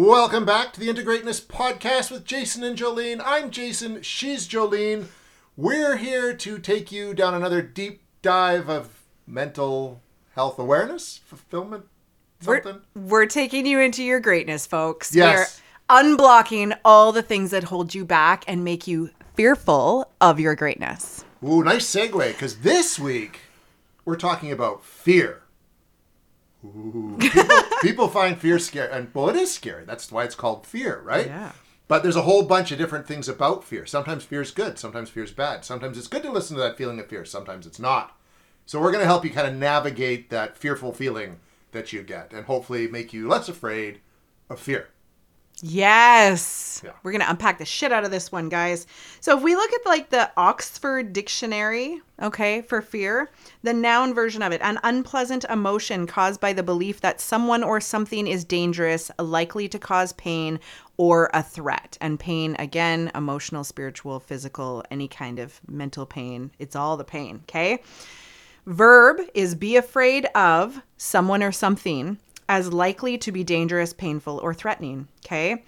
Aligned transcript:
Welcome 0.00 0.44
back 0.44 0.72
to 0.74 0.78
the 0.78 0.86
Integrateness 0.86 1.44
Podcast 1.44 2.12
with 2.12 2.24
Jason 2.24 2.62
and 2.62 2.78
Jolene. 2.78 3.20
I'm 3.24 3.50
Jason, 3.50 4.00
she's 4.02 4.46
Jolene. 4.46 5.06
We're 5.56 5.96
here 5.96 6.32
to 6.34 6.58
take 6.60 6.92
you 6.92 7.14
down 7.14 7.34
another 7.34 7.62
deep 7.62 8.02
dive 8.22 8.70
of 8.70 9.02
mental 9.26 10.00
health 10.36 10.56
awareness, 10.60 11.18
fulfillment, 11.26 11.86
something. 12.38 12.80
We're, 12.94 13.02
we're 13.02 13.26
taking 13.26 13.66
you 13.66 13.80
into 13.80 14.04
your 14.04 14.20
greatness, 14.20 14.68
folks. 14.68 15.12
Yes. 15.16 15.60
We're 15.90 16.00
unblocking 16.00 16.78
all 16.84 17.10
the 17.10 17.20
things 17.20 17.50
that 17.50 17.64
hold 17.64 17.92
you 17.92 18.04
back 18.04 18.44
and 18.46 18.62
make 18.62 18.86
you 18.86 19.10
fearful 19.34 20.12
of 20.20 20.38
your 20.38 20.54
greatness. 20.54 21.24
Ooh, 21.42 21.64
nice 21.64 21.92
segue, 21.92 22.28
because 22.28 22.58
this 22.58 23.00
week 23.00 23.40
we're 24.04 24.14
talking 24.14 24.52
about 24.52 24.84
fear. 24.84 25.42
Ooh, 26.64 27.16
people, 27.20 27.44
people 27.82 28.08
find 28.08 28.38
fear 28.38 28.58
scary, 28.58 28.90
and 28.90 29.12
well, 29.14 29.28
it 29.28 29.36
is 29.36 29.52
scary. 29.52 29.84
That's 29.84 30.10
why 30.10 30.24
it's 30.24 30.34
called 30.34 30.66
fear, 30.66 31.00
right? 31.04 31.26
Yeah. 31.26 31.52
But 31.86 32.02
there's 32.02 32.16
a 32.16 32.22
whole 32.22 32.42
bunch 32.42 32.70
of 32.70 32.78
different 32.78 33.06
things 33.06 33.28
about 33.28 33.64
fear. 33.64 33.86
Sometimes 33.86 34.24
fear 34.24 34.42
is 34.42 34.50
good. 34.50 34.78
Sometimes 34.78 35.08
fear 35.08 35.22
is 35.22 35.30
bad. 35.30 35.64
Sometimes 35.64 35.96
it's 35.96 36.06
good 36.06 36.22
to 36.24 36.30
listen 36.30 36.56
to 36.56 36.62
that 36.62 36.76
feeling 36.76 36.98
of 37.00 37.06
fear. 37.08 37.24
Sometimes 37.24 37.66
it's 37.66 37.78
not. 37.78 38.18
So 38.66 38.78
we're 38.80 38.92
going 38.92 39.02
to 39.02 39.06
help 39.06 39.24
you 39.24 39.30
kind 39.30 39.48
of 39.48 39.54
navigate 39.54 40.28
that 40.28 40.58
fearful 40.58 40.92
feeling 40.92 41.38
that 41.72 41.92
you 41.92 42.02
get, 42.02 42.32
and 42.34 42.44
hopefully 42.44 42.88
make 42.88 43.12
you 43.12 43.26
less 43.28 43.48
afraid 43.48 44.00
of 44.50 44.60
fear. 44.60 44.88
Yes. 45.60 46.80
Yeah. 46.84 46.92
We're 47.02 47.10
going 47.10 47.22
to 47.22 47.30
unpack 47.30 47.58
the 47.58 47.64
shit 47.64 47.92
out 47.92 48.04
of 48.04 48.10
this 48.10 48.30
one, 48.30 48.48
guys. 48.48 48.86
So 49.20 49.36
if 49.36 49.42
we 49.42 49.56
look 49.56 49.72
at 49.72 49.86
like 49.86 50.10
the 50.10 50.30
Oxford 50.36 51.12
Dictionary, 51.12 52.00
okay, 52.22 52.62
for 52.62 52.80
fear, 52.80 53.30
the 53.62 53.72
noun 53.72 54.14
version 54.14 54.42
of 54.42 54.52
it, 54.52 54.60
an 54.62 54.78
unpleasant 54.84 55.44
emotion 55.50 56.06
caused 56.06 56.40
by 56.40 56.52
the 56.52 56.62
belief 56.62 57.00
that 57.00 57.20
someone 57.20 57.64
or 57.64 57.80
something 57.80 58.26
is 58.26 58.44
dangerous, 58.44 59.10
likely 59.18 59.68
to 59.68 59.78
cause 59.78 60.12
pain 60.12 60.60
or 60.96 61.28
a 61.34 61.42
threat. 61.42 61.98
And 62.00 62.20
pain 62.20 62.54
again, 62.58 63.10
emotional, 63.14 63.64
spiritual, 63.64 64.20
physical, 64.20 64.84
any 64.90 65.08
kind 65.08 65.40
of 65.40 65.60
mental 65.66 66.06
pain. 66.06 66.52
It's 66.60 66.76
all 66.76 66.96
the 66.96 67.04
pain, 67.04 67.40
okay? 67.48 67.82
Verb 68.66 69.20
is 69.32 69.54
be 69.54 69.76
afraid 69.76 70.26
of 70.34 70.82
someone 70.98 71.42
or 71.42 71.52
something 71.52 72.18
as 72.48 72.72
likely 72.72 73.18
to 73.18 73.32
be 73.32 73.44
dangerous, 73.44 73.92
painful, 73.92 74.38
or 74.42 74.54
threatening. 74.54 75.08
Okay. 75.24 75.64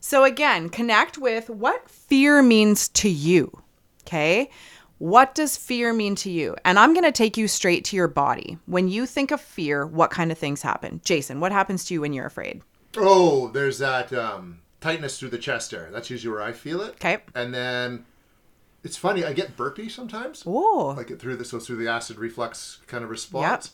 So 0.00 0.24
again, 0.24 0.68
connect 0.70 1.18
with 1.18 1.50
what 1.50 1.88
fear 1.90 2.42
means 2.42 2.88
to 2.88 3.08
you. 3.08 3.62
Okay. 4.02 4.50
What 4.98 5.34
does 5.34 5.56
fear 5.56 5.92
mean 5.92 6.14
to 6.16 6.30
you? 6.30 6.56
And 6.64 6.78
I'm 6.78 6.92
going 6.92 7.04
to 7.04 7.12
take 7.12 7.36
you 7.36 7.48
straight 7.48 7.84
to 7.86 7.96
your 7.96 8.08
body. 8.08 8.58
When 8.66 8.88
you 8.88 9.06
think 9.06 9.30
of 9.30 9.40
fear, 9.40 9.86
what 9.86 10.10
kind 10.10 10.30
of 10.30 10.38
things 10.38 10.60
happen? 10.62 11.00
Jason, 11.04 11.40
what 11.40 11.52
happens 11.52 11.86
to 11.86 11.94
you 11.94 12.02
when 12.02 12.12
you're 12.12 12.26
afraid? 12.26 12.62
Oh, 12.96 13.48
there's 13.48 13.78
that 13.78 14.12
um, 14.12 14.60
tightness 14.80 15.18
through 15.18 15.30
the 15.30 15.38
chest 15.38 15.72
area. 15.72 15.90
That's 15.90 16.10
usually 16.10 16.32
where 16.32 16.42
I 16.42 16.52
feel 16.52 16.82
it. 16.82 16.90
Okay. 16.92 17.18
And 17.34 17.54
then 17.54 18.04
it's 18.82 18.96
funny. 18.96 19.24
I 19.24 19.32
get 19.32 19.56
burpy 19.56 19.88
sometimes. 19.88 20.42
Oh, 20.46 20.94
like 20.96 21.10
it 21.10 21.18
through 21.18 21.36
the 21.36 21.44
so 21.44 21.58
through 21.58 21.76
the 21.76 21.88
acid 21.88 22.18
reflux 22.18 22.78
kind 22.86 23.04
of 23.04 23.10
response. 23.10 23.72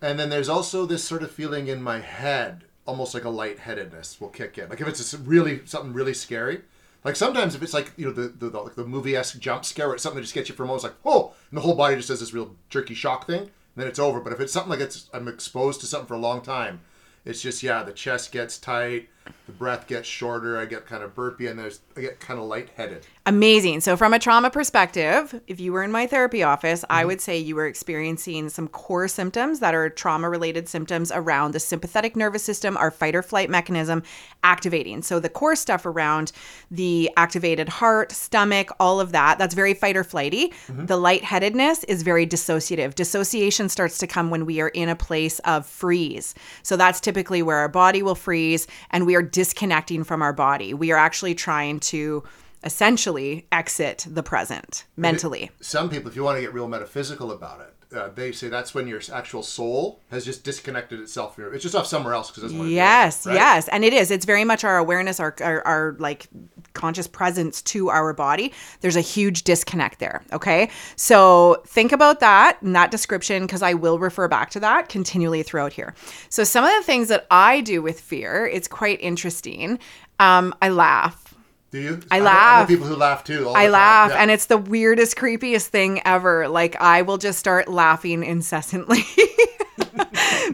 And 0.00 0.18
then 0.18 0.30
there's 0.30 0.48
also 0.48 0.86
this 0.86 1.04
sort 1.04 1.22
of 1.22 1.30
feeling 1.30 1.68
in 1.68 1.82
my 1.82 2.00
head, 2.00 2.64
almost 2.86 3.14
like 3.14 3.24
a 3.24 3.30
lightheadedness 3.30 4.20
will 4.20 4.28
kick 4.28 4.58
in. 4.58 4.68
Like 4.68 4.80
if 4.80 4.88
it's 4.88 5.14
really 5.14 5.60
something 5.64 5.92
really 5.92 6.14
scary. 6.14 6.62
Like 7.04 7.16
sometimes 7.16 7.54
if 7.54 7.62
it's 7.62 7.74
like 7.74 7.92
you 7.96 8.06
know 8.06 8.12
the 8.12 8.28
the, 8.28 8.50
the, 8.50 8.60
like 8.60 8.74
the 8.74 8.84
movie 8.84 9.16
esque 9.16 9.38
jump 9.38 9.64
scare, 9.64 9.86
where 9.86 9.94
it's 9.94 10.02
something 10.02 10.16
that 10.16 10.22
just 10.22 10.34
gets 10.34 10.48
you 10.48 10.54
for 10.54 10.64
a 10.64 10.66
moment, 10.66 10.82
like 10.84 10.94
oh, 11.04 11.32
and 11.50 11.56
the 11.56 11.62
whole 11.62 11.74
body 11.74 11.96
just 11.96 12.08
does 12.08 12.20
this 12.20 12.34
real 12.34 12.56
jerky 12.70 12.94
shock 12.94 13.26
thing, 13.26 13.42
and 13.42 13.50
then 13.76 13.86
it's 13.86 13.98
over. 13.98 14.20
But 14.20 14.32
if 14.32 14.40
it's 14.40 14.52
something 14.52 14.70
like 14.70 14.80
it's 14.80 15.08
I'm 15.12 15.28
exposed 15.28 15.80
to 15.80 15.86
something 15.86 16.08
for 16.08 16.14
a 16.14 16.18
long 16.18 16.42
time, 16.42 16.80
it's 17.24 17.40
just 17.40 17.62
yeah, 17.62 17.82
the 17.82 17.92
chest 17.92 18.32
gets 18.32 18.58
tight, 18.58 19.08
the 19.46 19.52
breath 19.52 19.86
gets 19.86 20.06
shorter, 20.08 20.58
I 20.58 20.66
get 20.66 20.86
kind 20.86 21.02
of 21.02 21.14
burpy, 21.14 21.46
and 21.46 21.58
there's 21.58 21.80
I 21.96 22.02
get 22.02 22.20
kind 22.20 22.38
of 22.38 22.46
lightheaded. 22.46 23.06
Amazing. 23.26 23.80
So, 23.80 23.96
from 23.96 24.14
a 24.14 24.18
trauma 24.18 24.50
perspective, 24.50 25.40
if 25.46 25.60
you 25.60 25.72
were 25.72 25.82
in 25.82 25.92
my 25.92 26.06
therapy 26.06 26.42
office, 26.42 26.84
I 26.88 27.00
mm-hmm. 27.00 27.08
would 27.08 27.20
say 27.20 27.38
you 27.38 27.56
were 27.56 27.66
experiencing 27.66 28.48
some 28.48 28.68
core 28.68 29.08
symptoms 29.08 29.60
that 29.60 29.74
are 29.74 29.90
trauma 29.90 30.28
related 30.28 30.68
symptoms 30.68 31.12
around 31.14 31.52
the 31.52 31.60
sympathetic 31.60 32.16
nervous 32.16 32.42
system, 32.42 32.76
our 32.76 32.90
fight 32.90 33.14
or 33.14 33.22
flight 33.22 33.50
mechanism 33.50 34.02
activating. 34.44 35.02
So, 35.02 35.20
the 35.20 35.28
core 35.28 35.56
stuff 35.56 35.86
around 35.86 36.32
the 36.70 37.10
activated 37.16 37.68
heart, 37.68 38.12
stomach, 38.12 38.70
all 38.80 39.00
of 39.00 39.12
that, 39.12 39.38
that's 39.38 39.54
very 39.54 39.74
fight 39.74 39.96
or 39.96 40.04
flighty. 40.04 40.48
Mm-hmm. 40.48 40.86
The 40.86 40.96
lightheadedness 40.96 41.84
is 41.84 42.02
very 42.02 42.26
dissociative. 42.26 42.94
Dissociation 42.94 43.68
starts 43.68 43.98
to 43.98 44.06
come 44.06 44.30
when 44.30 44.46
we 44.46 44.60
are 44.60 44.68
in 44.68 44.88
a 44.88 44.96
place 44.96 45.38
of 45.40 45.66
freeze. 45.66 46.34
So, 46.62 46.76
that's 46.76 47.00
typically 47.00 47.42
where 47.42 47.56
our 47.56 47.68
body 47.68 48.02
will 48.02 48.14
freeze 48.14 48.66
and 48.90 49.06
we 49.06 49.14
are 49.14 49.17
disconnecting 49.22 50.04
from 50.04 50.22
our 50.22 50.32
body. 50.32 50.74
We 50.74 50.92
are 50.92 50.98
actually 50.98 51.34
trying 51.34 51.80
to 51.80 52.24
essentially 52.64 53.46
exit 53.52 54.06
the 54.08 54.22
present 54.22 54.84
mentally. 54.96 55.50
Some 55.60 55.88
people, 55.88 56.10
if 56.10 56.16
you 56.16 56.24
want 56.24 56.36
to 56.36 56.40
get 56.40 56.52
real 56.52 56.68
metaphysical 56.68 57.30
about 57.32 57.60
it, 57.60 57.74
uh, 57.94 58.08
they 58.14 58.32
say 58.32 58.48
that's 58.48 58.74
when 58.74 58.86
your 58.86 59.00
actual 59.12 59.42
soul 59.42 60.00
has 60.10 60.24
just 60.24 60.44
disconnected 60.44 61.00
itself 61.00 61.34
from 61.34 61.44
your. 61.44 61.54
It's 61.54 61.62
just 61.62 61.74
off 61.74 61.86
somewhere 61.86 62.12
else 62.12 62.30
because 62.30 62.52
Yes, 62.52 63.26
right? 63.26 63.34
yes, 63.34 63.68
and 63.68 63.84
it 63.84 63.92
is. 63.92 64.10
It's 64.10 64.26
very 64.26 64.44
much 64.44 64.62
our 64.64 64.76
awareness, 64.76 65.20
our, 65.20 65.34
our 65.42 65.66
our 65.66 65.96
like 65.98 66.26
conscious 66.74 67.06
presence 67.06 67.62
to 67.62 67.88
our 67.88 68.12
body. 68.12 68.52
There's 68.80 68.96
a 68.96 69.00
huge 69.00 69.44
disconnect 69.44 70.00
there. 70.00 70.22
Okay, 70.32 70.70
so 70.96 71.62
think 71.66 71.92
about 71.92 72.20
that 72.20 72.60
and 72.60 72.76
that 72.76 72.90
description 72.90 73.44
because 73.44 73.62
I 73.62 73.74
will 73.74 73.98
refer 73.98 74.28
back 74.28 74.50
to 74.50 74.60
that 74.60 74.88
continually 74.88 75.42
throughout 75.42 75.72
here. 75.72 75.94
So 76.28 76.44
some 76.44 76.64
of 76.64 76.70
the 76.76 76.82
things 76.82 77.08
that 77.08 77.26
I 77.30 77.62
do 77.62 77.80
with 77.80 78.00
fear, 78.00 78.46
it's 78.46 78.68
quite 78.68 79.00
interesting. 79.00 79.78
Um, 80.20 80.54
I 80.60 80.68
laugh. 80.68 81.34
Do 81.70 81.78
you? 81.78 82.00
I 82.10 82.18
know 82.18 82.24
laugh. 82.24 82.68
people 82.68 82.86
who 82.86 82.96
laugh 82.96 83.24
too. 83.24 83.48
I 83.50 83.68
laugh, 83.68 84.10
Yeah. 84.10 84.22
and 84.22 84.30
it's 84.30 84.46
the 84.46 84.56
weirdest, 84.56 85.16
creepiest 85.16 85.66
thing 85.66 86.00
ever. 86.06 86.48
Like, 86.48 86.80
I 86.80 87.02
will 87.02 87.18
just 87.18 87.38
start 87.38 87.68
laughing 87.68 88.22
incessantly 88.24 89.04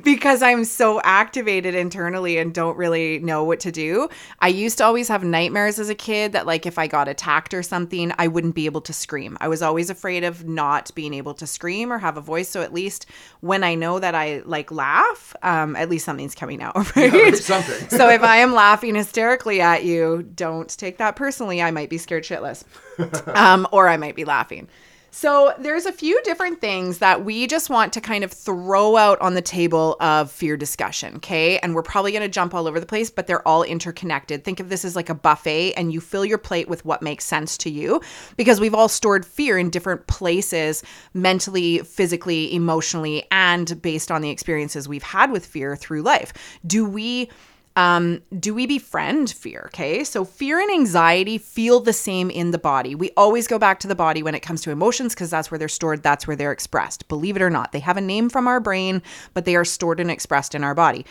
because 0.02 0.42
I'm 0.42 0.64
so 0.64 1.00
activated 1.02 1.74
internally 1.74 2.38
and 2.38 2.52
don't 2.52 2.76
really 2.76 3.18
know 3.20 3.44
what 3.44 3.60
to 3.60 3.72
do. 3.72 4.08
I 4.40 4.48
used 4.48 4.78
to 4.78 4.84
always 4.84 5.08
have 5.08 5.24
nightmares 5.24 5.78
as 5.78 5.88
a 5.88 5.94
kid 5.94 6.32
that, 6.32 6.46
like, 6.46 6.66
if 6.66 6.78
I 6.78 6.86
got 6.86 7.08
attacked 7.08 7.54
or 7.54 7.62
something, 7.62 8.12
I 8.18 8.28
wouldn't 8.28 8.54
be 8.54 8.66
able 8.66 8.80
to 8.82 8.92
scream. 8.92 9.36
I 9.40 9.48
was 9.48 9.62
always 9.62 9.90
afraid 9.90 10.24
of 10.24 10.46
not 10.46 10.90
being 10.94 11.14
able 11.14 11.34
to 11.34 11.46
scream 11.46 11.92
or 11.92 11.98
have 11.98 12.16
a 12.16 12.20
voice. 12.20 12.48
So, 12.48 12.62
at 12.62 12.72
least 12.72 13.06
when 13.40 13.62
I 13.62 13.74
know 13.74 13.98
that 13.98 14.14
I 14.14 14.42
like 14.44 14.70
laugh, 14.70 15.34
um, 15.42 15.76
at 15.76 15.88
least 15.88 16.04
something's 16.04 16.34
coming 16.34 16.62
out, 16.62 16.74
right? 16.96 17.34
something. 17.36 17.88
so 17.98 18.08
if 18.08 18.22
I 18.22 18.38
am 18.38 18.52
laughing 18.52 18.94
hysterically 18.94 19.60
at 19.60 19.84
you, 19.84 20.28
don't 20.34 20.68
take 20.68 20.98
that 20.98 21.16
personally. 21.16 21.62
I 21.62 21.70
might 21.70 21.90
be 21.90 21.98
scared 21.98 22.24
shitless, 22.24 22.64
um, 23.36 23.66
or 23.72 23.88
I 23.88 23.96
might 23.96 24.16
be 24.16 24.24
laughing. 24.24 24.68
So 25.16 25.54
there's 25.60 25.86
a 25.86 25.92
few 25.92 26.20
different 26.24 26.60
things 26.60 26.98
that 26.98 27.24
we 27.24 27.46
just 27.46 27.70
want 27.70 27.92
to 27.92 28.00
kind 28.00 28.24
of 28.24 28.32
throw 28.32 28.96
out 28.96 29.20
on 29.20 29.34
the 29.34 29.40
table 29.40 29.96
of 30.00 30.28
fear 30.28 30.56
discussion, 30.56 31.14
okay? 31.18 31.56
And 31.60 31.72
we're 31.72 31.84
probably 31.84 32.10
going 32.10 32.22
to 32.22 32.28
jump 32.28 32.52
all 32.52 32.66
over 32.66 32.80
the 32.80 32.84
place, 32.84 33.10
but 33.10 33.28
they're 33.28 33.46
all 33.46 33.62
interconnected. 33.62 34.42
Think 34.42 34.58
of 34.58 34.70
this 34.70 34.84
as 34.84 34.96
like 34.96 35.08
a 35.08 35.14
buffet 35.14 35.74
and 35.74 35.92
you 35.92 36.00
fill 36.00 36.24
your 36.24 36.36
plate 36.36 36.68
with 36.68 36.84
what 36.84 37.00
makes 37.00 37.24
sense 37.24 37.56
to 37.58 37.70
you 37.70 38.00
because 38.36 38.58
we've 38.58 38.74
all 38.74 38.88
stored 38.88 39.24
fear 39.24 39.56
in 39.56 39.70
different 39.70 40.04
places 40.08 40.82
mentally, 41.14 41.78
physically, 41.78 42.52
emotionally, 42.52 43.24
and 43.30 43.80
based 43.80 44.10
on 44.10 44.20
the 44.20 44.30
experiences 44.30 44.88
we've 44.88 45.04
had 45.04 45.30
with 45.30 45.46
fear 45.46 45.76
through 45.76 46.02
life. 46.02 46.32
Do 46.66 46.84
we 46.84 47.30
um, 47.76 48.22
do 48.38 48.54
we 48.54 48.66
befriend 48.66 49.30
fear? 49.30 49.64
Okay. 49.66 50.04
So 50.04 50.24
fear 50.24 50.60
and 50.60 50.70
anxiety 50.70 51.38
feel 51.38 51.80
the 51.80 51.92
same 51.92 52.30
in 52.30 52.52
the 52.52 52.58
body. 52.58 52.94
We 52.94 53.10
always 53.16 53.48
go 53.48 53.58
back 53.58 53.80
to 53.80 53.88
the 53.88 53.96
body 53.96 54.22
when 54.22 54.34
it 54.34 54.40
comes 54.40 54.62
to 54.62 54.70
emotions 54.70 55.14
because 55.14 55.30
that's 55.30 55.50
where 55.50 55.58
they're 55.58 55.68
stored, 55.68 56.02
that's 56.02 56.26
where 56.26 56.36
they're 56.36 56.52
expressed. 56.52 57.08
Believe 57.08 57.36
it 57.36 57.42
or 57.42 57.50
not, 57.50 57.72
they 57.72 57.80
have 57.80 57.96
a 57.96 58.00
name 58.00 58.28
from 58.28 58.46
our 58.46 58.60
brain, 58.60 59.02
but 59.32 59.44
they 59.44 59.56
are 59.56 59.64
stored 59.64 59.98
and 59.98 60.10
expressed 60.10 60.54
in 60.54 60.62
our 60.62 60.74
body. 60.74 61.04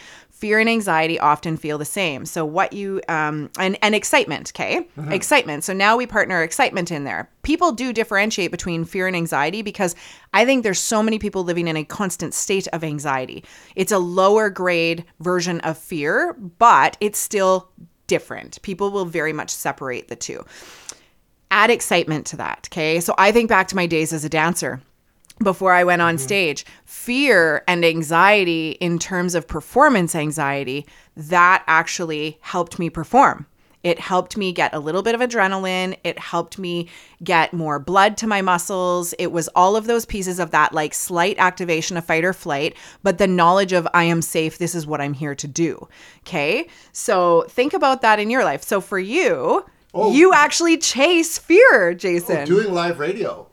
Fear 0.44 0.60
and 0.60 0.70
anxiety 0.70 1.18
often 1.18 1.56
feel 1.56 1.78
the 1.78 1.86
same. 1.86 2.26
So 2.26 2.44
what 2.44 2.74
you 2.74 3.00
um 3.08 3.50
and 3.58 3.78
and 3.82 3.96
excitement, 3.96 4.52
okay? 4.54 4.86
Excitement. 5.10 5.64
So 5.64 5.72
now 5.72 5.96
we 5.96 6.06
partner 6.06 6.44
excitement 6.44 6.92
in 6.92 7.06
there. 7.06 7.30
People 7.44 7.72
do 7.72 7.94
differentiate 7.94 8.52
between 8.52 8.84
fear 8.84 9.08
and 9.08 9.16
anxiety 9.16 9.62
because 9.62 9.96
I 10.34 10.44
think 10.44 10.64
there's 10.64 10.80
so 10.80 11.02
many 11.02 11.18
people 11.18 11.46
living 11.46 11.70
in 11.70 11.78
a 11.78 11.86
constant 11.86 12.34
state 12.34 12.68
of 12.74 12.84
anxiety. 12.84 13.46
It's 13.78 13.94
a 13.94 14.00
lower 14.00 14.50
grade 14.50 15.06
version 15.22 15.62
of 15.62 15.78
fear, 15.78 16.34
but 16.34 16.98
it's 17.00 17.20
still 17.20 17.70
different. 18.08 18.62
People 18.64 18.92
will 18.92 19.06
very 19.06 19.32
much 19.32 19.50
separate 19.50 20.10
the 20.10 20.18
two. 20.18 20.44
Add 21.52 21.70
excitement 21.70 22.26
to 22.26 22.36
that, 22.36 22.68
okay? 22.70 23.00
So 23.00 23.16
I 23.18 23.32
think 23.32 23.48
back 23.48 23.70
to 23.70 23.78
my 23.78 23.86
days 23.86 24.12
as 24.12 24.26
a 24.26 24.30
dancer 24.30 24.82
before 25.40 25.74
I 25.74 25.84
went 25.84 26.02
on 26.02 26.18
stage. 26.18 26.66
Fear 26.86 27.64
and 27.68 27.84
anxiety, 27.84 28.72
in 28.80 29.00
terms 29.00 29.36
of 29.36 29.48
performance 29.48 30.16
anxiety, 30.16 30.86
that 31.18 31.64
actually 31.68 32.38
helped 32.42 32.80
me 32.80 32.90
perform. 32.90 33.46
It 33.84 34.00
helped 34.00 34.38
me 34.38 34.54
get 34.54 34.74
a 34.74 34.80
little 34.80 35.02
bit 35.04 35.14
of 35.14 35.20
adrenaline. 35.20 35.98
It 36.06 36.18
helped 36.18 36.58
me 36.58 36.88
get 37.22 37.54
more 37.54 37.80
blood 37.80 38.16
to 38.18 38.28
my 38.28 38.42
muscles. 38.42 39.14
It 39.20 39.34
was 39.34 39.50
all 39.50 39.76
of 39.76 39.88
those 39.88 40.06
pieces 40.06 40.40
of 40.40 40.52
that 40.52 40.72
like 40.74 40.94
slight 40.94 41.36
activation 41.38 41.98
of 41.98 42.06
fight 42.06 42.24
or 42.24 42.32
flight, 42.32 42.78
but 43.04 43.18
the 43.18 43.28
knowledge 43.28 43.74
of 43.74 43.86
I 43.94 44.06
am 44.06 44.22
safe. 44.22 44.58
This 44.58 44.74
is 44.74 44.88
what 44.88 45.02
I'm 45.02 45.14
here 45.14 45.36
to 45.36 45.48
do. 45.50 45.90
Okay. 46.20 46.68
So 46.94 47.46
think 47.50 47.74
about 47.74 48.02
that 48.04 48.20
in 48.20 48.30
your 48.30 48.46
life. 48.46 48.64
So 48.64 48.80
for 48.80 49.00
you, 49.00 49.66
Oh. 49.96 50.12
you 50.12 50.34
actually 50.34 50.78
chase 50.78 51.38
fear, 51.38 51.94
Jason. 51.94 52.48
Doing 52.48 52.74
live 52.74 52.98
radio 53.00 53.48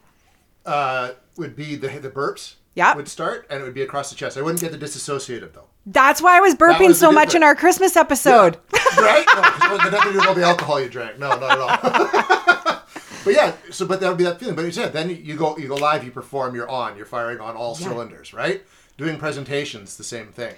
uh, 0.64 1.10
would 1.40 1.56
be 1.56 1.74
the 1.74 1.88
the 1.88 2.10
burps. 2.10 2.54
Yeah. 2.74 2.94
Would 2.94 3.08
start 3.08 3.46
and 3.50 3.60
it 3.60 3.64
would 3.64 3.74
be 3.74 3.82
across 3.82 4.10
the 4.10 4.16
chest. 4.16 4.38
I 4.38 4.42
wouldn't 4.42 4.60
get 4.60 4.70
the 4.70 4.78
disassociative 4.78 5.52
though. 5.52 5.66
That's 5.86 6.22
why 6.22 6.36
I 6.36 6.40
was 6.40 6.54
burping 6.54 6.86
was 6.88 7.00
so 7.00 7.10
much 7.10 7.34
in 7.34 7.42
our 7.42 7.56
Christmas 7.56 7.96
episode. 7.96 8.58
right? 8.96 9.26
No, 9.34 9.42
'cause 9.42 9.86
it 9.86 9.90
nothing 9.90 10.00
to 10.00 10.12
do 10.12 10.18
with 10.18 10.26
all 10.28 10.34
the 10.34 10.44
alcohol 10.44 10.80
you 10.80 10.88
drank. 10.88 11.18
No, 11.18 11.30
not 11.30 11.42
at 11.42 11.58
all. 11.58 12.82
but 13.24 13.34
yeah, 13.34 13.54
so 13.70 13.86
but 13.86 14.00
that 14.00 14.08
would 14.08 14.18
be 14.18 14.24
that 14.24 14.38
feeling. 14.38 14.54
But 14.54 14.66
you 14.66 14.72
said 14.72 14.92
then 14.92 15.10
you 15.10 15.36
go 15.36 15.56
you 15.56 15.66
go 15.66 15.74
live, 15.74 16.04
you 16.04 16.12
perform, 16.12 16.54
you're 16.54 16.70
on, 16.70 16.96
you're 16.96 17.06
firing 17.06 17.40
on 17.40 17.56
all 17.56 17.74
cylinders, 17.74 18.32
right? 18.32 18.62
Doing 18.96 19.16
presentations, 19.18 19.96
the 19.96 20.04
same 20.04 20.28
thing. 20.28 20.54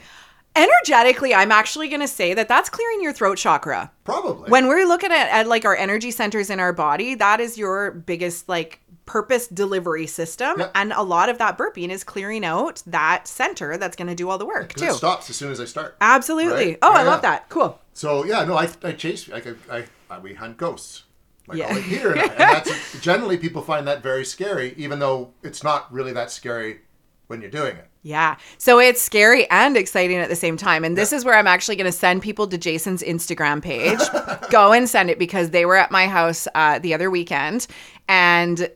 Energetically, 0.55 1.34
I'm 1.34 1.50
actually 1.50 1.88
going 1.88 2.02
to 2.02 2.08
say 2.08 2.34
that 2.34 2.46
that's 2.46 2.69
clearing 2.69 3.02
your 3.02 3.14
throat 3.14 3.38
chakra. 3.38 3.90
Probably. 4.05 4.50
When 4.50 4.69
we're 4.69 4.87
looking 4.87 5.11
at, 5.11 5.31
at 5.31 5.46
like 5.46 5.64
our 5.64 5.75
energy 5.75 6.11
centers 6.11 6.50
in 6.50 6.61
our 6.61 6.75
body, 6.75 7.14
that 7.14 7.40
is 7.40 7.56
your 7.56 7.90
biggest 7.90 8.50
like 8.50 8.81
purpose 9.06 9.49
delivery 9.49 10.06
system. 10.06 10.58
Yep. 10.58 10.72
And 10.75 10.93
a 10.93 11.02
lot 11.02 11.28
of 11.28 11.38
that 11.38 11.58
burping 11.58 11.90
is 11.90 12.04
clearing 12.04 12.44
out 12.44 12.82
that 12.87 13.26
center 13.26 13.76
that's 13.76 13.96
going 13.96 14.08
to 14.08 14.14
do 14.14 14.28
all 14.31 14.38
the 14.38 14.46
work 14.46 14.75
too. 14.75 14.87
it 14.87 14.93
stops 14.94 15.28
as 15.31 15.37
soon 15.37 15.50
as 15.50 15.60
I 15.60 15.64
start. 15.64 15.96
Absolutely. 16.00 16.69
Right? 16.70 16.78
Oh, 16.82 16.93
I 16.93 17.02
love 17.02 17.20
yeah. 17.22 17.31
that. 17.31 17.49
Cool. 17.49 17.78
So 17.94 18.25
yeah, 18.25 18.44
no, 18.44 18.56
I, 18.56 18.69
I 18.82 18.93
chase 18.93 19.28
like 19.28 19.46
I, 19.70 19.84
I, 20.10 20.19
we 20.19 20.34
hunt 20.34 20.56
ghosts. 20.56 21.04
Like 21.49 21.58
Yeah. 21.58 21.81
Peter 21.82 22.12
and 22.12 22.20
I. 22.20 22.25
And 22.28 22.38
that's 22.38 23.00
generally 23.00 23.37
people 23.37 23.62
find 23.62 23.87
that 23.88 24.02
very 24.02 24.25
scary, 24.25 24.75
even 24.76 24.99
though 24.99 25.32
it's 25.43 25.64
not 25.64 25.93
really 25.93 26.12
that 26.12 26.31
scary 26.31 26.81
when 27.26 27.40
you're 27.40 27.50
doing 27.50 27.76
it. 27.76 27.88
Yeah. 28.05 28.37
So 28.58 28.81
it's 28.81 29.00
scary 29.00 29.48
and 29.48 29.76
exciting 29.76 30.16
at 30.19 30.28
the 30.28 30.37
same 30.37 30.56
time. 30.56 30.84
And 30.84 30.98
this 30.98 31.12
is 31.12 31.25
where 31.25 31.37
I'm 31.37 31.46
actually 31.46 31.76
going 31.76 31.90
to 31.90 31.96
send 31.96 32.20
people 32.20 32.48
to 32.48 32.58
Jason's 32.58 33.00
Instagram 33.02 33.62
page. 33.62 34.00
Go 34.50 34.72
and 34.72 34.88
send 34.88 35.08
it 35.08 35.20
because 35.20 35.50
they 35.50 35.64
were 35.64 35.76
at 35.76 35.93
my 35.93 36.08
house 36.08 36.48
uh, 36.56 36.81
the 36.81 36.94
other 36.94 37.10
weekend 37.10 37.69
and 38.08 38.69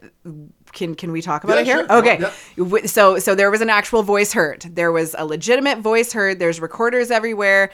can 0.73 0.95
can 0.95 1.13
we 1.13 1.23
talk 1.23 1.45
about 1.45 1.55
Yeah, 1.57 1.61
it 1.63 1.67
here? 1.67 1.87
sure. 1.89 1.99
Okay. 1.99 2.19
yeah. 2.21 2.87
So 2.87 3.19
so 3.19 3.35
there 3.35 3.51
was 3.51 3.61
an 3.61 3.71
actual 3.71 4.03
voice 4.03 4.33
heard. 4.33 4.63
There 4.63 4.93
was 4.93 5.15
a 5.19 5.25
legitimate 5.25 5.79
voice 5.79 6.13
heard. 6.13 6.39
There's 6.39 6.61
recorders 6.61 7.11
everywhere. 7.11 7.71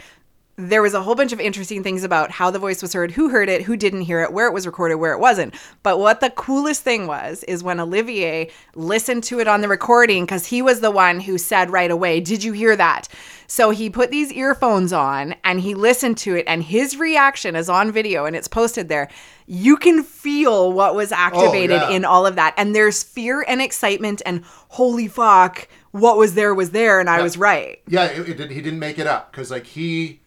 There 0.68 0.82
was 0.82 0.94
a 0.94 1.02
whole 1.02 1.14
bunch 1.14 1.32
of 1.32 1.40
interesting 1.40 1.82
things 1.82 2.04
about 2.04 2.30
how 2.30 2.50
the 2.50 2.58
voice 2.58 2.82
was 2.82 2.92
heard, 2.92 3.10
who 3.10 3.28
heard 3.28 3.48
it, 3.48 3.62
who 3.62 3.76
didn't 3.76 4.02
hear 4.02 4.22
it, 4.22 4.32
where 4.32 4.46
it 4.46 4.52
was 4.52 4.66
recorded, 4.66 4.96
where 4.96 5.12
it 5.12 5.18
wasn't. 5.18 5.54
But 5.82 5.98
what 5.98 6.20
the 6.20 6.30
coolest 6.30 6.82
thing 6.82 7.06
was 7.06 7.42
is 7.44 7.62
when 7.62 7.80
Olivier 7.80 8.50
listened 8.74 9.24
to 9.24 9.40
it 9.40 9.48
on 9.48 9.60
the 9.60 9.68
recording 9.68 10.24
because 10.24 10.46
he 10.46 10.62
was 10.62 10.80
the 10.80 10.90
one 10.90 11.20
who 11.20 11.38
said 11.38 11.70
right 11.70 11.90
away, 11.90 12.20
Did 12.20 12.44
you 12.44 12.52
hear 12.52 12.76
that? 12.76 13.08
So 13.52 13.68
he 13.68 13.90
put 13.90 14.10
these 14.10 14.32
earphones 14.32 14.94
on 14.94 15.34
and 15.44 15.60
he 15.60 15.74
listened 15.74 16.16
to 16.18 16.34
it, 16.34 16.44
and 16.48 16.62
his 16.62 16.96
reaction 16.96 17.54
is 17.54 17.68
on 17.68 17.92
video 17.92 18.24
and 18.24 18.34
it's 18.34 18.48
posted 18.48 18.88
there. 18.88 19.10
You 19.46 19.76
can 19.76 20.02
feel 20.02 20.72
what 20.72 20.94
was 20.94 21.12
oh, 21.12 21.16
activated 21.16 21.82
yeah. 21.82 21.90
in 21.90 22.06
all 22.06 22.24
of 22.24 22.36
that. 22.36 22.54
And 22.56 22.74
there's 22.74 23.02
fear 23.02 23.44
and 23.46 23.60
excitement 23.60 24.22
and 24.24 24.42
holy 24.68 25.06
fuck, 25.06 25.68
what 25.90 26.16
was 26.16 26.32
there 26.32 26.54
was 26.54 26.70
there. 26.70 26.98
And 26.98 27.10
I 27.10 27.20
was 27.20 27.36
right. 27.36 27.82
Yeah, 27.86 28.06
it, 28.06 28.26
it 28.26 28.36
did, 28.38 28.50
he 28.52 28.62
didn't 28.62 28.78
make 28.78 28.98
it 28.98 29.06
up 29.06 29.30
because 29.30 29.50
like 29.50 29.66
he, 29.66 30.21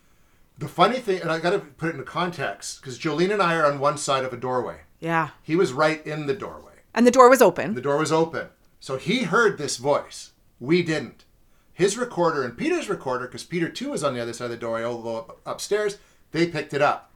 the 0.57 0.67
funny 0.67 0.99
thing, 0.99 1.21
and 1.21 1.31
I 1.31 1.39
got 1.39 1.51
to 1.51 1.59
put 1.59 1.89
it 1.89 1.93
into 1.93 2.03
context 2.03 2.81
because 2.81 2.99
Jolene 2.99 3.31
and 3.31 3.41
I 3.41 3.55
are 3.55 3.65
on 3.65 3.79
one 3.79 3.97
side 3.97 4.23
of 4.23 4.33
a 4.33 4.37
doorway. 4.37 4.81
Yeah. 4.99 5.29
He 5.43 5.55
was 5.55 5.73
right 5.73 6.05
in 6.05 6.27
the 6.27 6.33
doorway. 6.33 6.73
And 6.93 7.05
the 7.05 7.11
door 7.11 7.29
was 7.29 7.41
open. 7.41 7.75
The 7.75 7.81
door 7.81 7.97
was 7.97 8.11
open, 8.11 8.47
so 8.79 8.97
he 8.97 9.23
heard 9.23 9.57
this 9.57 9.77
voice. 9.77 10.31
We 10.59 10.81
didn't. 10.81 11.25
His 11.73 11.97
recorder 11.97 12.43
and 12.43 12.57
Peter's 12.57 12.87
recorder, 12.87 13.25
because 13.27 13.43
Peter 13.43 13.67
too 13.67 13.91
was 13.91 14.03
on 14.03 14.13
the 14.13 14.21
other 14.21 14.31
side 14.31 14.45
of 14.45 14.51
the 14.51 14.57
doorway, 14.57 14.83
although 14.83 15.17
up, 15.17 15.39
upstairs, 15.45 15.97
they 16.31 16.47
picked 16.47 16.73
it 16.73 16.81
up. 16.81 17.11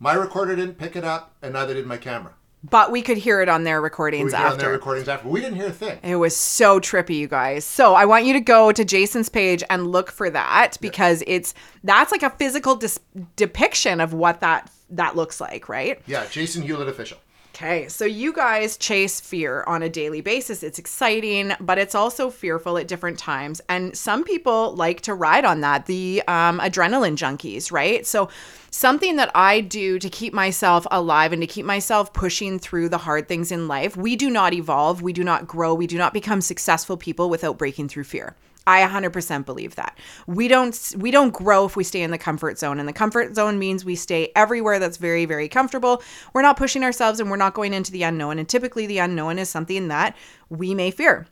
My 0.00 0.14
recorder 0.14 0.56
didn't 0.56 0.78
pick 0.78 0.96
it 0.96 1.04
up, 1.04 1.36
and 1.40 1.52
neither 1.52 1.74
did 1.74 1.86
my 1.86 1.96
camera. 1.96 2.34
But 2.64 2.90
we 2.90 3.02
could 3.02 3.16
hear 3.18 3.40
it 3.40 3.48
on 3.48 3.64
their 3.64 3.80
We 3.80 3.84
recordings 3.84 4.32
did 4.32 4.36
on 4.40 4.42
their 4.58 4.68
after. 4.68 4.70
recordings 4.72 5.08
after. 5.08 5.28
We 5.28 5.40
didn't 5.40 5.56
hear 5.56 5.66
a 5.68 5.72
thing. 5.72 5.98
It 6.02 6.16
was 6.16 6.36
so 6.36 6.80
trippy, 6.80 7.16
you 7.16 7.28
guys. 7.28 7.64
So 7.64 7.94
I 7.94 8.04
want 8.04 8.24
you 8.24 8.32
to 8.32 8.40
go 8.40 8.72
to 8.72 8.84
Jason's 8.84 9.28
page 9.28 9.62
and 9.70 9.86
look 9.92 10.10
for 10.10 10.28
that 10.30 10.76
because 10.80 11.22
it's 11.26 11.54
that's 11.84 12.10
like 12.12 12.22
a 12.22 12.30
physical 12.30 12.74
dis- 12.76 12.98
depiction 13.36 14.00
of 14.00 14.12
what 14.12 14.40
that 14.40 14.70
that 14.90 15.14
looks 15.16 15.40
like, 15.40 15.68
right? 15.68 16.00
Yeah, 16.06 16.26
Jason 16.30 16.62
Hewlett 16.62 16.88
official. 16.88 17.18
Okay, 17.60 17.88
so 17.88 18.04
you 18.04 18.32
guys 18.32 18.76
chase 18.76 19.18
fear 19.18 19.64
on 19.66 19.82
a 19.82 19.88
daily 19.88 20.20
basis. 20.20 20.62
It's 20.62 20.78
exciting, 20.78 21.54
but 21.58 21.76
it's 21.76 21.96
also 21.96 22.30
fearful 22.30 22.78
at 22.78 22.86
different 22.86 23.18
times. 23.18 23.60
And 23.68 23.98
some 23.98 24.22
people 24.22 24.76
like 24.76 25.00
to 25.00 25.14
ride 25.14 25.44
on 25.44 25.60
that, 25.62 25.86
the 25.86 26.22
um, 26.28 26.60
adrenaline 26.60 27.16
junkies, 27.16 27.72
right? 27.72 28.06
So, 28.06 28.28
something 28.70 29.16
that 29.16 29.32
I 29.34 29.60
do 29.60 29.98
to 29.98 30.08
keep 30.08 30.32
myself 30.32 30.86
alive 30.92 31.32
and 31.32 31.42
to 31.42 31.48
keep 31.48 31.66
myself 31.66 32.12
pushing 32.12 32.60
through 32.60 32.90
the 32.90 32.98
hard 32.98 33.26
things 33.26 33.50
in 33.50 33.66
life, 33.66 33.96
we 33.96 34.14
do 34.14 34.30
not 34.30 34.52
evolve, 34.52 35.02
we 35.02 35.12
do 35.12 35.24
not 35.24 35.48
grow, 35.48 35.74
we 35.74 35.88
do 35.88 35.98
not 35.98 36.12
become 36.12 36.40
successful 36.40 36.96
people 36.96 37.28
without 37.28 37.58
breaking 37.58 37.88
through 37.88 38.04
fear. 38.04 38.36
I 38.68 38.86
100% 38.86 39.46
believe 39.46 39.76
that. 39.76 39.98
We 40.26 40.46
don't 40.46 40.94
we 40.98 41.10
don't 41.10 41.32
grow 41.32 41.64
if 41.64 41.74
we 41.74 41.82
stay 41.84 42.02
in 42.02 42.10
the 42.10 42.18
comfort 42.18 42.58
zone 42.58 42.78
and 42.78 42.86
the 42.86 42.92
comfort 42.92 43.34
zone 43.34 43.58
means 43.58 43.82
we 43.82 43.96
stay 43.96 44.30
everywhere 44.36 44.78
that's 44.78 44.98
very 44.98 45.24
very 45.24 45.48
comfortable. 45.48 46.02
We're 46.34 46.42
not 46.42 46.58
pushing 46.58 46.84
ourselves 46.84 47.18
and 47.18 47.30
we're 47.30 47.36
not 47.36 47.54
going 47.54 47.72
into 47.72 47.90
the 47.90 48.02
unknown 48.02 48.38
and 48.38 48.46
typically 48.46 48.86
the 48.86 48.98
unknown 48.98 49.38
is 49.38 49.48
something 49.48 49.88
that 49.88 50.14
we 50.50 50.74
may 50.74 50.90
fear. 50.90 51.26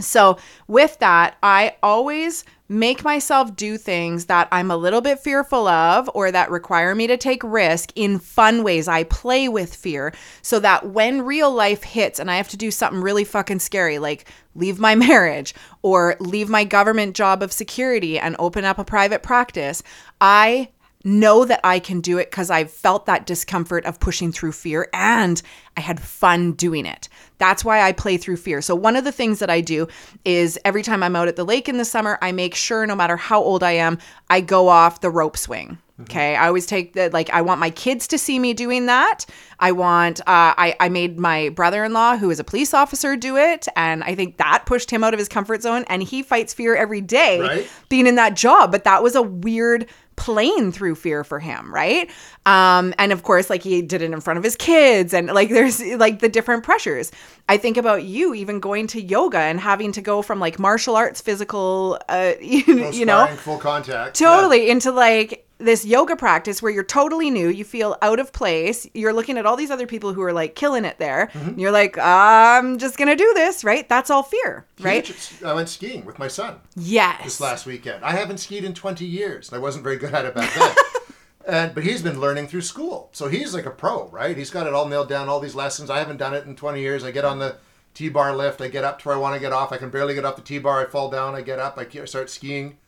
So, 0.00 0.38
with 0.66 0.98
that, 0.98 1.36
I 1.42 1.76
always 1.82 2.44
make 2.70 3.02
myself 3.02 3.56
do 3.56 3.76
things 3.76 4.26
that 4.26 4.46
I'm 4.52 4.70
a 4.70 4.76
little 4.76 5.00
bit 5.00 5.18
fearful 5.18 5.66
of 5.66 6.08
or 6.14 6.30
that 6.30 6.52
require 6.52 6.94
me 6.94 7.08
to 7.08 7.16
take 7.16 7.42
risk 7.42 7.90
in 7.96 8.20
fun 8.20 8.62
ways. 8.62 8.86
I 8.86 9.02
play 9.02 9.48
with 9.48 9.74
fear 9.74 10.12
so 10.40 10.60
that 10.60 10.88
when 10.90 11.22
real 11.22 11.50
life 11.50 11.82
hits 11.82 12.20
and 12.20 12.30
I 12.30 12.36
have 12.36 12.48
to 12.50 12.56
do 12.56 12.70
something 12.70 13.02
really 13.02 13.24
fucking 13.24 13.58
scary, 13.58 13.98
like 13.98 14.24
leave 14.54 14.78
my 14.78 14.94
marriage 15.08 15.52
or 15.82 16.16
leave 16.20 16.48
my 16.48 16.62
government 16.62 17.16
job 17.16 17.42
of 17.42 17.52
security 17.52 18.20
and 18.20 18.36
open 18.38 18.64
up 18.64 18.78
a 18.78 18.84
private 18.84 19.24
practice, 19.24 19.82
I 20.20 20.68
know 21.04 21.44
that 21.44 21.60
I 21.64 21.78
can 21.78 22.00
do 22.00 22.18
it 22.18 22.30
because 22.30 22.50
I've 22.50 22.70
felt 22.70 23.06
that 23.06 23.26
discomfort 23.26 23.84
of 23.86 24.00
pushing 24.00 24.32
through 24.32 24.52
fear 24.52 24.88
and 24.92 25.40
I 25.76 25.80
had 25.80 26.00
fun 26.00 26.52
doing 26.52 26.86
it. 26.86 27.08
That's 27.38 27.64
why 27.64 27.80
I 27.82 27.92
play 27.92 28.16
through 28.18 28.36
fear. 28.36 28.60
So, 28.60 28.74
one 28.74 28.96
of 28.96 29.04
the 29.04 29.12
things 29.12 29.38
that 29.38 29.48
I 29.50 29.60
do 29.62 29.88
is 30.24 30.58
every 30.64 30.82
time 30.82 31.02
I'm 31.02 31.16
out 31.16 31.28
at 31.28 31.36
the 31.36 31.44
lake 31.44 31.68
in 31.68 31.78
the 31.78 31.84
summer, 31.84 32.18
I 32.20 32.32
make 32.32 32.54
sure 32.54 32.86
no 32.86 32.94
matter 32.94 33.16
how 33.16 33.40
old 33.42 33.62
I 33.62 33.72
am, 33.72 33.98
I 34.28 34.40
go 34.42 34.68
off 34.68 35.00
the 35.00 35.10
rope 35.10 35.36
swing. 35.36 35.78
Okay. 36.02 36.34
I 36.34 36.46
always 36.46 36.64
take 36.64 36.94
the, 36.94 37.10
like, 37.10 37.28
I 37.28 37.42
want 37.42 37.60
my 37.60 37.68
kids 37.68 38.06
to 38.08 38.16
see 38.16 38.38
me 38.38 38.54
doing 38.54 38.86
that. 38.86 39.26
I 39.58 39.72
want, 39.72 40.20
uh, 40.20 40.24
I, 40.56 40.74
I 40.80 40.88
made 40.88 41.18
my 41.18 41.50
brother 41.50 41.84
in 41.84 41.92
law, 41.92 42.16
who 42.16 42.30
is 42.30 42.40
a 42.40 42.44
police 42.44 42.72
officer, 42.72 43.16
do 43.16 43.36
it. 43.36 43.68
And 43.76 44.02
I 44.04 44.14
think 44.14 44.38
that 44.38 44.62
pushed 44.64 44.90
him 44.90 45.04
out 45.04 45.12
of 45.12 45.18
his 45.18 45.28
comfort 45.28 45.60
zone. 45.60 45.84
And 45.88 46.02
he 46.02 46.22
fights 46.22 46.54
fear 46.54 46.74
every 46.74 47.02
day 47.02 47.40
Right. 47.40 47.70
being 47.90 48.06
in 48.06 48.14
that 48.14 48.34
job. 48.34 48.72
But 48.72 48.84
that 48.84 49.02
was 49.02 49.14
a 49.14 49.20
weird 49.20 49.90
playing 50.16 50.72
through 50.72 50.94
fear 50.94 51.24
for 51.24 51.38
him, 51.38 51.72
right? 51.72 52.10
Um, 52.46 52.94
and 52.98 53.12
of 53.12 53.22
course, 53.22 53.48
like 53.48 53.62
he 53.62 53.82
did 53.82 54.02
it 54.02 54.12
in 54.12 54.20
front 54.20 54.38
of 54.38 54.44
his 54.44 54.56
kids, 54.56 55.14
and 55.14 55.28
like 55.28 55.48
there's 55.50 55.82
like 55.82 56.20
the 56.20 56.28
different 56.28 56.64
pressures. 56.64 57.10
I 57.48 57.56
think 57.56 57.76
about 57.76 58.04
you 58.04 58.34
even 58.34 58.60
going 58.60 58.86
to 58.88 59.00
yoga 59.00 59.38
and 59.38 59.58
having 59.58 59.92
to 59.92 60.00
go 60.00 60.22
from 60.22 60.38
like 60.40 60.58
martial 60.58 60.96
arts, 60.96 61.20
physical, 61.20 61.98
uh, 62.08 62.32
you, 62.40 62.90
you 62.90 63.04
know, 63.04 63.26
full 63.38 63.58
contact. 63.58 64.18
totally 64.18 64.70
into 64.70 64.92
like 64.92 65.46
this 65.60 65.84
yoga 65.84 66.16
practice 66.16 66.60
where 66.62 66.72
you're 66.72 66.82
totally 66.82 67.30
new 67.30 67.48
you 67.48 67.64
feel 67.64 67.96
out 68.02 68.18
of 68.18 68.32
place 68.32 68.86
you're 68.94 69.12
looking 69.12 69.38
at 69.38 69.46
all 69.46 69.56
these 69.56 69.70
other 69.70 69.86
people 69.86 70.12
who 70.12 70.22
are 70.22 70.32
like 70.32 70.54
killing 70.54 70.84
it 70.84 70.98
there 70.98 71.30
Mm-hmm. 71.34 71.48
and 71.50 71.60
you're 71.60 71.70
like 71.70 71.96
i'm 71.98 72.78
just 72.78 72.96
gonna 72.98 73.14
do 73.16 73.32
this 73.34 73.62
right 73.62 73.88
that's 73.88 74.10
all 74.10 74.22
fear 74.22 74.66
right 74.80 75.06
I 75.44 75.52
went 75.54 75.68
skiing 75.68 76.04
with 76.04 76.18
my 76.18 76.28
son 76.28 76.56
yes 76.76 77.22
this 77.24 77.40
last 77.40 77.66
weekend. 77.66 78.04
I 78.04 78.12
haven't 78.12 78.38
skied 78.38 78.64
in 78.64 78.74
20 78.74 79.04
years. 79.04 79.48
and 79.48 79.56
I 79.56 79.60
wasn't 79.60 79.84
very 79.84 79.96
good 79.96 80.14
at 80.14 80.24
it 80.24 80.34
back 80.34 80.52
then. 80.54 80.74
and 81.46 81.74
but 81.74 81.84
he's 81.84 82.02
been 82.02 82.20
learning 82.20 82.46
through 82.48 82.60
school, 82.62 83.08
so 83.12 83.28
he's 83.28 83.54
like 83.54 83.66
a 83.66 83.70
pro, 83.70 84.08
right? 84.08 84.36
He's 84.36 84.50
got 84.50 84.66
it 84.66 84.74
all 84.74 84.86
nailed 84.88 85.08
down. 85.08 85.28
All 85.28 85.40
these 85.40 85.54
lessons. 85.54 85.90
I 85.90 85.98
haven't 85.98 86.18
done 86.18 86.34
it 86.34 86.46
in 86.46 86.54
20 86.56 86.80
years. 86.80 87.02
I 87.04 87.10
get 87.10 87.24
on 87.24 87.38
the 87.38 87.56
T-bar 87.94 88.36
lift. 88.36 88.60
I 88.60 88.68
get 88.68 88.84
up 88.84 89.00
to 89.00 89.08
where 89.08 89.16
I 89.16 89.20
want 89.20 89.34
to 89.34 89.40
get 89.40 89.52
off. 89.52 89.72
I 89.72 89.76
can 89.78 89.90
barely 89.90 90.14
get 90.14 90.24
off 90.24 90.36
the 90.36 90.42
T-bar. 90.42 90.86
I 90.86 90.90
fall 90.90 91.10
down. 91.10 91.34
I 91.34 91.40
get 91.42 91.58
up. 91.58 91.76
I 91.78 91.86
start 92.04 92.30
skiing. 92.30 92.78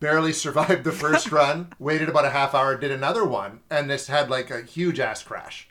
Barely 0.00 0.32
survived 0.32 0.84
the 0.84 0.92
first 0.92 1.30
run. 1.32 1.72
Waited 1.78 2.08
about 2.08 2.24
a 2.24 2.30
half 2.30 2.54
hour. 2.54 2.76
Did 2.76 2.90
another 2.90 3.24
one, 3.24 3.60
and 3.70 3.88
this 3.88 4.06
had 4.08 4.28
like 4.30 4.50
a 4.50 4.62
huge 4.62 5.00
ass 5.00 5.22
crash. 5.22 5.68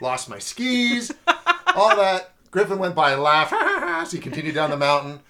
Lost 0.00 0.28
my 0.28 0.38
skis. 0.38 1.12
All 1.74 1.94
that. 1.96 2.32
Griffin 2.50 2.78
went 2.78 2.94
by 2.94 3.12
and 3.12 3.22
laughed. 3.22 3.50
so 4.10 4.16
he 4.16 4.22
continued 4.22 4.54
down 4.54 4.70
the 4.70 4.76
mountain. 4.76 5.20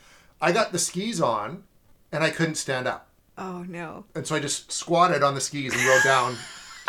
I 0.40 0.50
got 0.52 0.72
the 0.72 0.78
skis 0.78 1.20
on, 1.20 1.62
and 2.10 2.24
I 2.24 2.30
couldn't 2.30 2.56
stand 2.56 2.86
up. 2.88 3.06
oh 3.38 3.64
no 3.68 4.04
And 4.14 4.26
so 4.26 4.34
I 4.34 4.40
just 4.40 4.70
squatted 4.72 5.22
on 5.22 5.34
the 5.34 5.40
skis 5.40 5.72
and 5.74 5.84
rode 5.84 6.02
down 6.04 6.36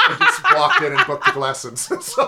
and 0.10 0.20
just 0.20 0.42
walked 0.56 0.82
in 0.82 0.92
and 0.94 1.06
booked 1.08 1.32
the 1.34 1.39
lessons. 1.39 1.82
so, 2.06 2.27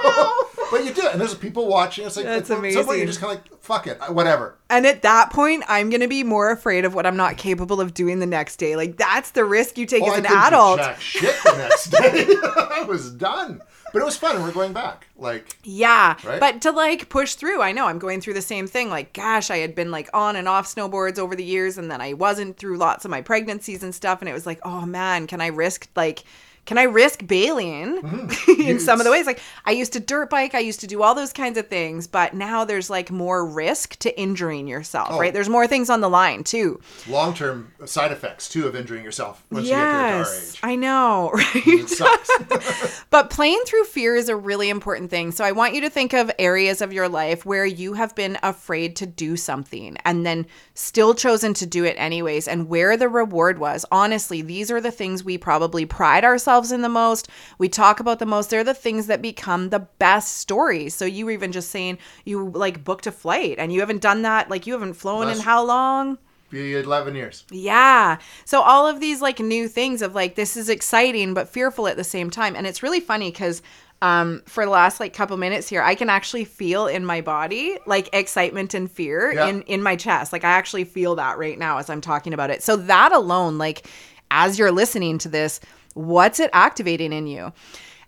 but 0.72 0.84
you 0.86 0.94
do 0.94 1.02
it, 1.04 1.12
and 1.12 1.22
there's 1.22 1.36
people 1.36 1.68
watching. 1.68 2.06
It's 2.06 2.16
like 2.16 2.26
That's 2.26 2.50
at 2.50 2.56
some 2.56 2.62
point 2.62 2.98
You're 2.98 3.08
just 3.08 3.20
kind 3.20 3.38
of 3.38 3.44
like, 3.52 3.62
fuck 3.62 3.88
it, 3.88 3.98
whatever. 4.10 4.58
And 4.70 4.86
at 4.86 5.02
that 5.04 5.32
point, 5.32 5.64
I'm 5.68 5.90
going 5.90 6.02
to 6.02 6.08
be 6.08 6.24
more 6.24 6.52
afraid 6.52 6.86
of 6.86 6.94
what 6.94 7.06
I'm 7.06 7.18
not 7.18 7.38
capable 7.38 7.80
of 7.82 7.94
doing 7.94 8.20
the 8.20 8.26
next 8.26 8.58
day. 8.58 8.76
Like, 8.76 8.98
that's 8.98 9.32
the 9.32 9.46
risk 9.46 9.78
you 9.78 9.86
take 9.86 10.04
Oh, 10.04 10.12
as 10.12 10.20
an 10.20 10.26
adult. 10.26 10.82
shit 11.00 11.36
the 11.44 11.58
next 11.58 11.90
day. 11.90 12.26
I 12.72 12.84
was 12.88 13.12
done. 13.12 13.62
But 13.94 14.02
it 14.02 14.06
was 14.06 14.18
fun, 14.18 14.36
and 14.36 14.44
we're 14.44 14.52
going 14.52 14.74
back. 14.74 15.08
Like, 15.16 15.56
Yeah. 15.64 16.18
Right? 16.26 16.40
But 16.40 16.62
to 16.64 16.72
like 16.72 17.08
push 17.08 17.36
through, 17.36 17.62
I 17.62 17.72
know 17.72 17.86
I'm 17.88 18.00
going 18.00 18.20
through 18.20 18.34
the 18.34 18.42
same 18.42 18.68
thing. 18.68 18.90
Like, 18.90 19.14
gosh, 19.14 19.50
I 19.50 19.60
had 19.60 19.74
been 19.74 19.90
like 19.90 20.10
on 20.14 20.36
and 20.36 20.50
off 20.50 20.68
snowboards 20.68 21.18
over 21.18 21.34
the 21.34 21.46
years, 21.46 21.78
and 21.78 21.90
then 21.90 22.02
I 22.02 22.12
wasn't 22.12 22.58
through 22.58 22.78
lots 22.78 23.06
of 23.06 23.12
my 23.12 23.22
pregnancies 23.22 23.84
and 23.84 23.96
stuff. 23.96 24.22
And 24.22 24.28
it 24.28 24.34
was 24.34 24.46
like, 24.46 24.60
oh 24.66 24.86
man, 24.86 25.28
can 25.28 25.40
I 25.40 25.48
risk 25.48 25.88
like, 25.96 26.26
can 26.66 26.78
I 26.78 26.84
risk 26.84 27.26
bailing 27.28 28.02
Mm-hmm. 28.02 28.62
in 28.70 28.80
some 28.80 29.00
of 29.00 29.06
the 29.06 29.12
ways? 29.12 29.26
Like, 29.26 29.40
I 29.66 29.72
used 29.72 29.94
to 29.94 30.00
dirt 30.00 30.30
bike, 30.30 30.56
I 30.56 30.60
used 30.60 30.80
to 30.82 30.88
do 30.88 31.02
all 31.04 31.14
those 31.16 31.32
kinds 31.34 31.58
of 31.58 31.68
things, 31.68 32.08
but 32.08 32.34
now 32.34 32.66
there's 32.66 32.90
like 32.90 33.12
more 33.12 33.46
risk 33.46 33.98
to 34.00 34.20
injuring 34.20 34.68
yourself, 34.68 35.10
Oh. 35.12 35.20
right? 35.20 35.34
There's 35.34 35.50
more 35.50 35.68
things 35.68 35.90
on 35.90 36.02
the 36.02 36.10
line 36.10 36.44
too. 36.44 36.80
long 37.08 37.34
term 37.34 37.72
side 37.86 38.12
effects, 38.12 38.50
too, 38.50 38.68
of 38.68 38.76
injuring 38.76 39.04
yourself 39.04 39.44
once 39.52 39.66
you 39.66 39.72
get 39.74 39.80
to 39.80 39.86
our 39.86 40.18
yes, 40.20 40.54
age. 40.56 40.60
I 40.64 40.76
know, 40.76 41.32
right? 41.34 41.56
It 41.68 41.90
sucks. 41.90 43.02
But 43.10 43.30
playing 43.30 43.62
through 43.66 43.86
fear 43.86 44.16
is 44.16 44.28
a 44.30 44.36
really 44.36 44.70
important 44.70 45.10
thing. 45.10 45.32
So 45.32 45.44
I 45.46 45.52
want 45.54 45.74
you 45.74 45.82
to 45.82 45.90
think 45.90 46.14
of 46.14 46.30
areas 46.38 46.82
of 46.82 46.92
your 46.92 47.08
life 47.08 47.46
where 47.46 47.66
you 47.66 47.94
have 47.94 48.14
been 48.16 48.38
afraid 48.44 48.96
to 48.98 49.06
do 49.06 49.38
something 49.38 49.96
and 50.04 50.26
then 50.26 50.46
still 50.74 51.14
chosen 51.14 51.54
to 51.56 51.66
do 51.66 51.86
it 51.86 51.96
anyways 51.98 52.48
and 52.48 52.68
where 52.68 52.98
the 52.98 53.08
reward 53.08 53.58
was. 53.60 53.86
Honestly, 53.92 54.42
these 54.42 54.70
are 54.70 54.82
the 54.82 54.92
things 54.92 55.24
we 55.24 55.38
probably 55.38 55.86
pride 55.86 56.26
ourselves 56.26 56.55
in 56.72 56.82
the 56.82 56.90
most. 56.90 57.28
We 57.58 57.70
talk 57.70 58.00
about 58.00 58.20
the 58.20 58.26
most. 58.26 58.50
They're 58.50 58.64
the 58.64 58.74
things 58.74 59.08
that 59.08 59.22
become 59.22 59.70
the 59.70 59.80
best 60.00 60.38
stories. 60.38 60.94
So 60.96 61.06
you 61.06 61.26
were 61.26 61.32
even 61.32 61.52
just 61.52 61.70
saying 61.70 61.98
you 62.24 62.50
like 62.50 62.84
booked 62.84 63.08
a 63.08 63.12
flight 63.12 63.56
and 63.60 63.72
you 63.74 63.80
haven't 63.80 64.02
done 64.02 64.22
that 64.24 64.50
like 64.50 64.66
you 64.68 64.74
haven't 64.74 64.94
flown 64.94 65.28
in 65.30 65.40
how 65.40 65.64
long? 65.64 66.18
Be 66.52 66.76
11 66.76 67.16
years. 67.16 67.44
Yeah. 67.52 68.18
So 68.46 68.62
all 68.62 68.88
of 68.88 69.00
these 69.00 69.22
like 69.22 69.40
new 69.40 69.68
things 69.68 70.02
of 70.02 70.14
like 70.16 70.36
this 70.36 70.56
is 70.56 70.70
exciting 70.70 71.34
but 71.34 71.50
fearful 71.50 71.88
at 71.88 71.98
the 71.98 72.04
same 72.04 72.30
time. 72.30 72.56
And 72.56 72.66
it's 72.68 72.84
really 72.84 73.00
funny 73.00 73.32
cuz 73.32 73.62
um 74.02 74.44
for 74.46 74.64
the 74.66 74.70
last 74.72 75.00
like 75.00 75.14
couple 75.14 75.36
minutes 75.38 75.70
here 75.70 75.82
I 75.82 75.96
can 75.96 76.10
actually 76.10 76.44
feel 76.46 76.86
in 76.86 77.06
my 77.06 77.22
body 77.22 77.78
like 77.86 78.10
excitement 78.14 78.74
and 78.74 78.92
fear 78.92 79.34
Yeah. 79.34 79.48
in 79.48 79.62
in 79.64 79.82
my 79.82 79.96
chest. 79.96 80.32
Like 80.34 80.44
I 80.44 80.52
actually 80.52 80.84
feel 80.84 81.16
that 81.16 81.38
right 81.38 81.58
now 81.58 81.78
as 81.80 81.90
I'm 81.90 82.02
talking 82.02 82.34
about 82.34 82.52
it. 82.52 82.62
So 82.62 82.76
that 82.76 83.12
alone 83.12 83.58
like 83.58 83.88
as 84.32 84.60
you're 84.60 84.72
listening 84.72 85.18
to 85.20 85.30
this, 85.30 85.60
what's 85.96 86.40
it 86.40 86.50
activating 86.54 87.12
in 87.12 87.28
you? 87.28 87.52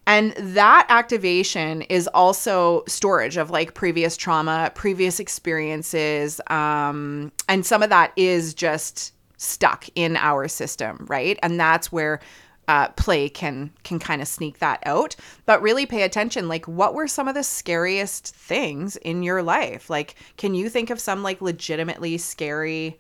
And 0.05 0.31
that 0.37 0.85
activation 0.87 1.81
is 1.83 2.07
also 2.13 2.85
storage 2.87 3.35
of 3.35 3.49
like 3.49 3.73
previous 3.73 4.15
trauma, 4.15 4.71
previous 4.73 5.19
experiences. 5.19 6.39
Um, 6.47 7.33
and 7.49 7.65
some 7.65 7.83
of 7.83 7.89
that 7.89 8.13
is 8.15 8.53
just 8.53 9.13
stuck 9.35 9.85
in 9.95 10.15
our 10.15 10.47
system, 10.47 11.05
right? 11.09 11.37
And 11.43 11.59
that's 11.59 11.91
where 11.91 12.21
uh, 12.69 12.89
play 12.89 13.29
can 13.29 13.71
can 13.83 13.99
kind 13.99 14.21
of 14.21 14.27
sneak 14.27 14.59
that 14.59 14.81
out. 14.85 15.15
But 15.45 15.61
really 15.61 15.85
pay 15.85 16.03
attention. 16.03 16.47
Like, 16.47 16.67
what 16.67 16.93
were 16.93 17.07
some 17.07 17.27
of 17.27 17.35
the 17.35 17.43
scariest 17.43 18.33
things 18.33 18.95
in 18.97 19.23
your 19.23 19.43
life? 19.43 19.89
Like, 19.89 20.15
can 20.37 20.55
you 20.55 20.69
think 20.69 20.89
of 20.89 20.99
some 20.99 21.21
like 21.21 21.41
legitimately 21.41 22.17
scary? 22.17 22.97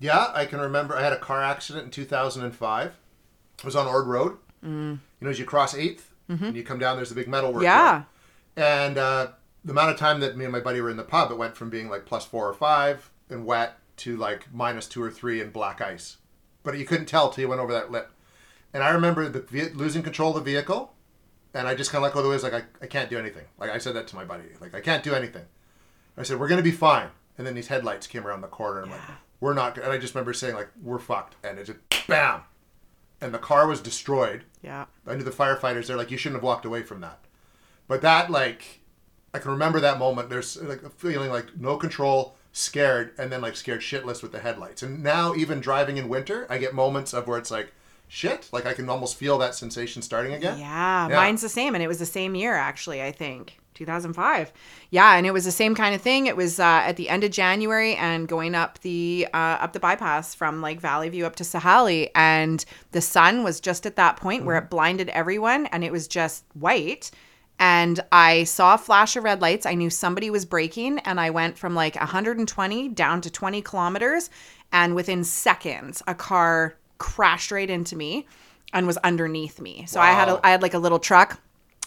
Yeah, 0.00 0.30
I 0.34 0.44
can 0.44 0.60
remember 0.60 0.96
I 0.96 1.02
had 1.02 1.12
a 1.12 1.18
car 1.18 1.42
accident 1.42 1.86
in 1.86 1.90
2005. 1.90 2.92
It 3.58 3.64
was 3.64 3.76
on 3.76 3.86
Ord 3.86 4.06
Road. 4.06 4.38
Mm. 4.64 4.92
You 4.92 4.98
know, 5.20 5.30
as 5.30 5.38
you 5.38 5.44
cross 5.44 5.74
8th 5.74 6.02
and 6.48 6.56
you 6.56 6.62
come 6.62 6.78
down, 6.78 6.96
there's 6.96 7.12
a 7.12 7.14
big 7.14 7.28
metal 7.28 7.52
work. 7.52 7.62
Mm-hmm. 7.62 7.64
Yeah. 7.64 8.02
And 8.56 8.98
uh, 8.98 9.28
the 9.64 9.72
amount 9.72 9.90
of 9.90 9.98
time 9.98 10.20
that 10.20 10.36
me 10.36 10.44
and 10.44 10.52
my 10.52 10.60
buddy 10.60 10.80
were 10.80 10.90
in 10.90 10.96
the 10.96 11.02
pub, 11.02 11.30
it 11.30 11.38
went 11.38 11.56
from 11.56 11.70
being 11.70 11.88
like 11.88 12.06
plus 12.06 12.24
four 12.24 12.48
or 12.48 12.54
five 12.54 13.10
and 13.28 13.44
wet 13.44 13.78
to 13.98 14.16
like 14.16 14.52
minus 14.52 14.86
two 14.86 15.02
or 15.02 15.10
three 15.10 15.40
and 15.40 15.52
black 15.52 15.80
ice. 15.80 16.18
But 16.62 16.78
you 16.78 16.84
couldn't 16.84 17.06
tell 17.06 17.30
till 17.30 17.42
you 17.42 17.48
went 17.48 17.60
over 17.60 17.72
that 17.72 17.90
lip. 17.90 18.10
And 18.72 18.82
I 18.82 18.90
remember 18.90 19.28
the 19.28 19.40
ve- 19.40 19.70
losing 19.74 20.02
control 20.02 20.36
of 20.36 20.44
the 20.44 20.50
vehicle, 20.50 20.94
and 21.52 21.68
I 21.68 21.74
just 21.74 21.92
kind 21.92 21.98
of 21.98 22.04
let 22.04 22.12
go 22.12 22.20
of 22.20 22.24
the 22.24 22.30
wheels. 22.30 22.42
Like 22.42 22.54
I, 22.54 22.62
I 22.82 22.86
can't 22.86 23.08
do 23.08 23.18
anything. 23.18 23.44
Like 23.58 23.70
I 23.70 23.78
said 23.78 23.94
that 23.94 24.08
to 24.08 24.16
my 24.16 24.24
buddy. 24.24 24.44
Like 24.60 24.74
I 24.74 24.80
can't 24.80 25.04
do 25.04 25.14
anything. 25.14 25.44
I 26.16 26.22
said 26.22 26.40
we're 26.40 26.48
gonna 26.48 26.62
be 26.62 26.72
fine. 26.72 27.08
And 27.38 27.46
then 27.46 27.54
these 27.54 27.68
headlights 27.68 28.06
came 28.06 28.26
around 28.26 28.40
the 28.40 28.48
corner, 28.48 28.82
and 28.82 28.92
I'm 28.92 28.98
like, 28.98 29.08
we're 29.40 29.54
not. 29.54 29.76
And 29.78 29.92
I 29.92 29.98
just 29.98 30.14
remember 30.14 30.32
saying 30.32 30.54
like, 30.54 30.68
we're 30.82 30.98
fucked. 30.98 31.36
And 31.44 31.58
it 31.58 31.64
just 31.64 31.78
bam, 32.08 32.42
and 33.24 33.32
the 33.34 33.38
car 33.38 33.66
was 33.66 33.80
destroyed. 33.80 34.44
Yeah. 34.62 34.84
I 35.06 35.14
knew 35.14 35.24
the 35.24 35.30
firefighters. 35.30 35.86
They're 35.86 35.96
like, 35.96 36.10
you 36.10 36.18
shouldn't 36.18 36.36
have 36.38 36.44
walked 36.44 36.64
away 36.64 36.82
from 36.82 37.00
that. 37.00 37.18
But 37.88 38.02
that 38.02 38.30
like, 38.30 38.80
I 39.32 39.38
can 39.38 39.50
remember 39.50 39.80
that 39.80 39.98
moment. 39.98 40.30
There's 40.30 40.56
like 40.62 40.82
a 40.82 40.90
feeling 40.90 41.30
like 41.30 41.56
no 41.58 41.76
control, 41.76 42.36
scared, 42.52 43.12
and 43.18 43.32
then 43.32 43.40
like 43.40 43.56
scared 43.56 43.80
shitless 43.80 44.22
with 44.22 44.32
the 44.32 44.40
headlights. 44.40 44.82
And 44.82 45.02
now 45.02 45.34
even 45.34 45.60
driving 45.60 45.96
in 45.96 46.08
winter, 46.08 46.46
I 46.48 46.58
get 46.58 46.74
moments 46.74 47.12
of 47.14 47.26
where 47.26 47.38
it's 47.38 47.50
like, 47.50 47.72
shit. 48.08 48.48
Like 48.52 48.66
I 48.66 48.74
can 48.74 48.88
almost 48.88 49.16
feel 49.16 49.38
that 49.38 49.54
sensation 49.54 50.02
starting 50.02 50.34
again. 50.34 50.58
Yeah, 50.58 51.08
Yeah. 51.08 51.16
mine's 51.16 51.42
the 51.42 51.48
same, 51.48 51.74
and 51.74 51.82
it 51.82 51.88
was 51.88 51.98
the 51.98 52.06
same 52.06 52.34
year 52.34 52.54
actually. 52.54 53.02
I 53.02 53.10
think 53.10 53.58
2005. 53.74 54.52
Yeah, 54.90 55.14
and 55.16 55.26
it 55.26 55.32
was 55.32 55.44
the 55.44 55.50
same 55.52 55.74
kind 55.74 55.94
of 55.94 56.00
thing. 56.00 56.26
It 56.26 56.36
was 56.36 56.58
uh, 56.60 56.62
at 56.84 56.96
the 56.96 57.08
end 57.08 57.24
of 57.24 57.30
January 57.30 57.94
and 57.96 58.26
going 58.28 58.54
up 58.54 58.78
the 58.80 59.26
uh, 59.34 59.36
up 59.60 59.72
the 59.72 59.80
bypass 59.80 60.34
from 60.34 60.60
like 60.60 60.80
Valley 60.80 61.08
View 61.08 61.26
up 61.26 61.36
to 61.36 61.44
Sahali, 61.44 62.10
and 62.14 62.64
the 62.92 63.00
sun 63.00 63.42
was 63.44 63.60
just 63.60 63.86
at 63.86 63.96
that 63.96 64.16
point 64.16 64.44
where 64.44 64.56
it 64.56 64.70
blinded 64.70 65.08
everyone, 65.10 65.66
and 65.66 65.84
it 65.84 65.92
was 65.92 66.08
just 66.08 66.44
white. 66.54 67.10
And 67.58 68.00
I 68.10 68.44
saw 68.44 68.74
a 68.74 68.78
flash 68.78 69.14
of 69.14 69.22
red 69.22 69.40
lights. 69.40 69.64
I 69.64 69.74
knew 69.74 69.88
somebody 69.90 70.28
was 70.28 70.44
braking, 70.44 70.98
and 71.00 71.20
I 71.20 71.30
went 71.30 71.56
from 71.56 71.74
like 71.74 71.94
120 71.96 72.88
down 72.88 73.20
to 73.20 73.30
20 73.30 73.62
kilometers. 73.62 74.28
And 74.72 74.96
within 74.96 75.22
seconds, 75.22 76.02
a 76.08 76.16
car 76.16 76.74
crashed 76.98 77.52
right 77.52 77.70
into 77.70 77.94
me 77.94 78.26
and 78.72 78.88
was 78.88 78.96
underneath 78.98 79.60
me. 79.60 79.84
So 79.86 80.00
I 80.00 80.10
had 80.10 80.26
Wow. 80.26 80.40
a, 80.42 80.46
I 80.46 80.50
had 80.50 80.62
like 80.62 80.74
a 80.74 80.78
little 80.80 80.98
truck. 80.98 81.40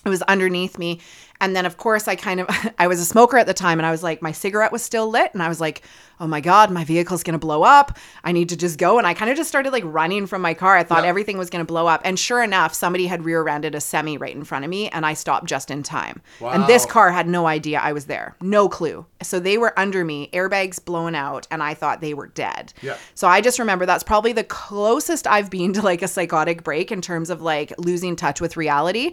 It 0.05 0.09
was 0.09 0.21
underneath 0.21 0.77
me. 0.77 1.01
And 1.41 1.55
then 1.55 1.65
of 1.65 1.77
course 1.77 2.07
I 2.07 2.15
kind 2.15 2.39
of 2.39 2.47
I 2.79 2.87
was 2.87 2.99
a 2.99 3.05
smoker 3.05 3.37
at 3.37 3.47
the 3.47 3.53
time 3.53 3.79
and 3.79 3.85
I 3.85 3.91
was 3.91 4.03
like 4.03 4.21
my 4.21 4.31
cigarette 4.31 4.71
was 4.71 4.83
still 4.83 5.09
lit 5.09 5.31
and 5.33 5.41
I 5.43 5.47
was 5.49 5.61
like, 5.61 5.81
"Oh 6.19 6.27
my 6.27 6.41
god, 6.41 6.71
my 6.71 6.83
vehicle's 6.83 7.23
going 7.23 7.33
to 7.39 7.45
blow 7.45 7.63
up. 7.63 7.97
I 8.23 8.31
need 8.31 8.49
to 8.49 8.57
just 8.57 8.77
go." 8.77 8.97
And 8.97 9.05
I 9.05 9.13
kind 9.13 9.29
of 9.31 9.37
just 9.37 9.49
started 9.49 9.71
like 9.71 9.83
running 9.85 10.25
from 10.27 10.41
my 10.41 10.53
car. 10.53 10.75
I 10.75 10.83
thought 10.83 11.03
Yeah. 11.03 11.09
everything 11.09 11.37
was 11.37 11.49
going 11.49 11.63
to 11.63 11.67
blow 11.67 11.87
up. 11.87 12.01
And 12.03 12.17
sure 12.17 12.41
enough, 12.43 12.73
somebody 12.73 13.07
had 13.07 13.23
rear-ended 13.25 13.75
a 13.75 13.81
semi 13.81 14.17
right 14.17 14.35
in 14.35 14.43
front 14.43 14.65
of 14.65 14.69
me 14.69 14.89
and 14.89 15.05
I 15.05 15.13
stopped 15.13 15.45
just 15.45 15.69
in 15.71 15.83
time. 15.83 16.21
And 16.41 16.65
this 16.67 16.85
car 16.85 17.11
had 17.11 17.27
no 17.27 17.45
idea 17.47 17.79
I 17.79 17.91
was 17.93 18.05
there. 18.05 18.35
No 18.41 18.67
clue. 18.69 19.05
So 19.21 19.39
they 19.39 19.57
were 19.57 19.77
under 19.79 20.03
me, 20.05 20.29
airbags 20.33 20.83
blown 20.83 21.15
out, 21.15 21.47
and 21.51 21.61
I 21.63 21.73
thought 21.73 22.01
they 22.01 22.13
were 22.13 22.27
dead. 22.27 22.73
Yeah. 22.81 22.97
So 23.15 23.27
I 23.27 23.41
just 23.41 23.59
remember 23.59 23.85
that's 23.85 24.03
probably 24.03 24.31
the 24.33 24.43
closest 24.43 25.27
I've 25.27 25.49
been 25.49 25.73
to 25.73 25.81
like 25.81 26.01
a 26.01 26.07
psychotic 26.07 26.63
break 26.63 26.91
in 26.91 27.01
terms 27.01 27.29
of 27.29 27.41
like 27.41 27.73
losing 27.77 28.15
touch 28.15 28.41
with 28.41 28.57
reality. 28.57 29.11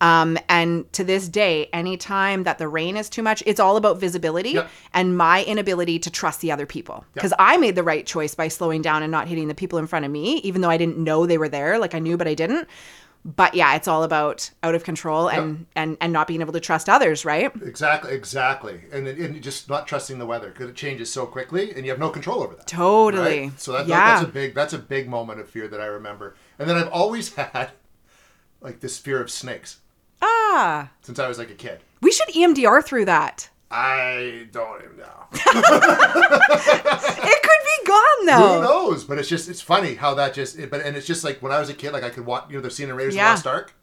Um, 0.00 0.36
and 0.50 0.90
to 0.92 1.04
this 1.04 1.26
day, 1.28 1.65
anytime 1.72 2.44
that 2.44 2.58
the 2.58 2.68
rain 2.68 2.96
is 2.96 3.08
too 3.08 3.22
much, 3.22 3.42
it's 3.46 3.60
all 3.60 3.76
about 3.76 3.98
visibility 3.98 4.50
Yep. 4.50 4.70
and 4.94 5.16
my 5.16 5.44
inability 5.44 5.98
to 6.00 6.10
trust 6.10 6.40
the 6.40 6.52
other 6.52 6.66
people. 6.66 7.04
Because 7.14 7.32
I 7.38 7.56
made 7.56 7.74
the 7.74 7.82
right 7.82 8.06
choice 8.06 8.34
by 8.34 8.48
slowing 8.48 8.82
down 8.82 9.02
and 9.02 9.10
not 9.10 9.28
hitting 9.28 9.48
the 9.48 9.54
people 9.54 9.78
in 9.78 9.86
front 9.86 10.04
of 10.04 10.10
me, 10.10 10.36
even 10.38 10.60
though 10.60 10.70
I 10.70 10.76
didn't 10.76 10.98
know 10.98 11.26
they 11.26 11.38
were 11.38 11.48
there. 11.48 11.78
Like 11.78 11.94
I 11.94 11.98
knew, 11.98 12.16
but 12.16 12.28
I 12.28 12.34
didn't. 12.34 12.68
But 13.24 13.54
yeah, 13.54 13.74
it's 13.74 13.88
all 13.88 14.04
about 14.04 14.52
out 14.62 14.76
of 14.76 14.84
control 14.84 15.28
and 15.28 15.66
and 15.74 15.96
and 16.00 16.12
not 16.12 16.28
being 16.28 16.40
able 16.42 16.52
to 16.52 16.60
trust 16.60 16.88
others, 16.88 17.24
right? 17.24 17.50
Exactly, 17.60 18.12
exactly, 18.14 18.82
and, 18.92 19.08
and 19.08 19.42
just 19.42 19.68
not 19.68 19.88
trusting 19.88 20.20
the 20.20 20.26
weather 20.26 20.50
because 20.50 20.68
it 20.70 20.76
changes 20.76 21.12
so 21.12 21.26
quickly, 21.26 21.72
and 21.72 21.84
you 21.84 21.90
have 21.90 21.98
no 21.98 22.10
control 22.10 22.40
over 22.40 22.54
that. 22.54 22.68
Totally. 22.68 23.48
Right? 23.48 23.60
So 23.60 23.72
that, 23.72 23.88
yeah. 23.88 24.14
that's 24.14 24.28
a 24.28 24.32
big 24.32 24.54
that's 24.54 24.74
a 24.74 24.78
big 24.78 25.08
moment 25.08 25.40
of 25.40 25.50
fear 25.50 25.66
that 25.66 25.80
I 25.80 25.86
remember. 25.86 26.36
And 26.60 26.70
then 26.70 26.76
I've 26.76 26.90
always 26.90 27.34
had 27.34 27.70
like 28.60 28.78
this 28.78 28.96
fear 28.96 29.20
of 29.20 29.28
snakes 29.28 29.80
ah, 30.52 30.90
since 31.02 31.18
I 31.18 31.28
was 31.28 31.38
like 31.38 31.50
a 31.50 31.54
kid. 31.54 31.80
we 32.00 32.10
should 32.12 32.28
EMDR 32.28 32.84
through 32.84 33.04
that. 33.06 33.48
I 33.70 34.46
don't 34.52 34.82
even 34.84 34.96
know. 34.98 35.26
It 37.28 37.42
could 37.42 37.62
be 37.64 37.86
gone 37.86 38.26
though. 38.26 38.54
Who 38.56 38.62
knows? 38.62 39.04
But 39.04 39.18
it's 39.18 39.28
just 39.28 39.48
it's 39.48 39.60
funny 39.60 39.94
how 39.94 40.14
that 40.14 40.34
just 40.34 40.58
it, 40.58 40.70
but 40.70 40.80
and 40.82 40.96
it's 40.96 41.06
just 41.06 41.24
like 41.24 41.42
when 41.42 41.52
I 41.52 41.58
was 41.58 41.68
a 41.68 41.74
kid, 41.74 41.92
like 41.92 42.04
I 42.04 42.10
could 42.10 42.26
watch 42.26 42.44
you 42.48 42.56
know 42.56 42.62
the 42.62 42.70
scene 42.70 42.88
in 42.88 42.94
Raiders 42.96 43.14
Yeah. 43.16 43.34
of 43.34 43.42
the 43.42 43.48
Lost 43.48 43.56
Ark. 43.58 43.74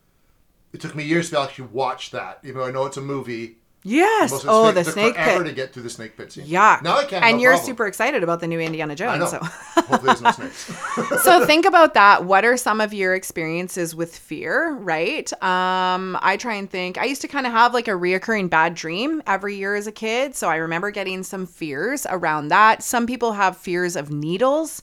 It 0.71 0.79
took 0.81 0.95
me 0.95 1.03
years 1.03 1.29
to 1.31 1.39
actually 1.39 1.67
watch 1.71 2.11
that, 2.11 2.39
even 2.43 2.57
though 2.59 2.65
I 2.67 2.71
know 2.71 2.85
it's 2.85 2.97
a 2.97 3.01
movie. 3.01 3.57
Yes. 3.83 4.43
Oh, 4.47 4.71
the 4.71 4.83
snake 4.83 5.15
forever 5.15 5.43
pit. 5.43 5.47
to 5.49 5.53
get 5.53 5.73
through 5.73 5.83
the 5.83 5.89
snake 5.89 6.15
pit 6.17 6.31
scene. 6.31 6.45
Yeah. 6.47 6.79
Now 6.83 6.97
I 6.99 7.05
can. 7.05 7.23
And 7.23 7.37
no 7.37 7.41
you're 7.43 7.51
problem. 7.51 7.65
super 7.67 7.87
excited 7.87 8.23
about 8.23 8.39
the 8.39 8.47
new 8.47 8.59
Indiana 8.59 8.95
Jones. 8.95 9.19
know. 9.19 9.27
So 9.27 9.37
Hopefully, 9.83 9.99
there's 10.03 10.21
no 10.21 10.31
snakes. 10.53 11.23
so 11.23 11.45
think 11.45 11.65
about 11.65 11.93
that. 11.95 12.23
What 12.25 12.45
are 12.45 12.55
some 12.57 12.79
of 12.79 12.93
your 12.93 13.13
experiences 13.13 13.93
with 13.95 14.15
fear, 14.17 14.73
right? 14.75 15.31
Um, 15.43 16.17
I 16.21 16.37
try 16.37 16.53
and 16.55 16.69
think. 16.69 16.97
I 16.97 17.05
used 17.05 17.21
to 17.21 17.27
kind 17.27 17.45
of 17.45 17.51
have 17.51 17.73
like 17.73 17.87
a 17.87 17.91
reoccurring 17.91 18.49
bad 18.49 18.73
dream 18.75 19.21
every 19.27 19.55
year 19.55 19.75
as 19.75 19.85
a 19.87 19.91
kid. 19.91 20.35
So 20.35 20.49
I 20.49 20.55
remember 20.55 20.89
getting 20.91 21.23
some 21.23 21.45
fears 21.45 22.07
around 22.09 22.47
that. 22.49 22.83
Some 22.83 23.05
people 23.05 23.33
have 23.33 23.57
fears 23.57 23.95
of 23.95 24.09
needles. 24.11 24.81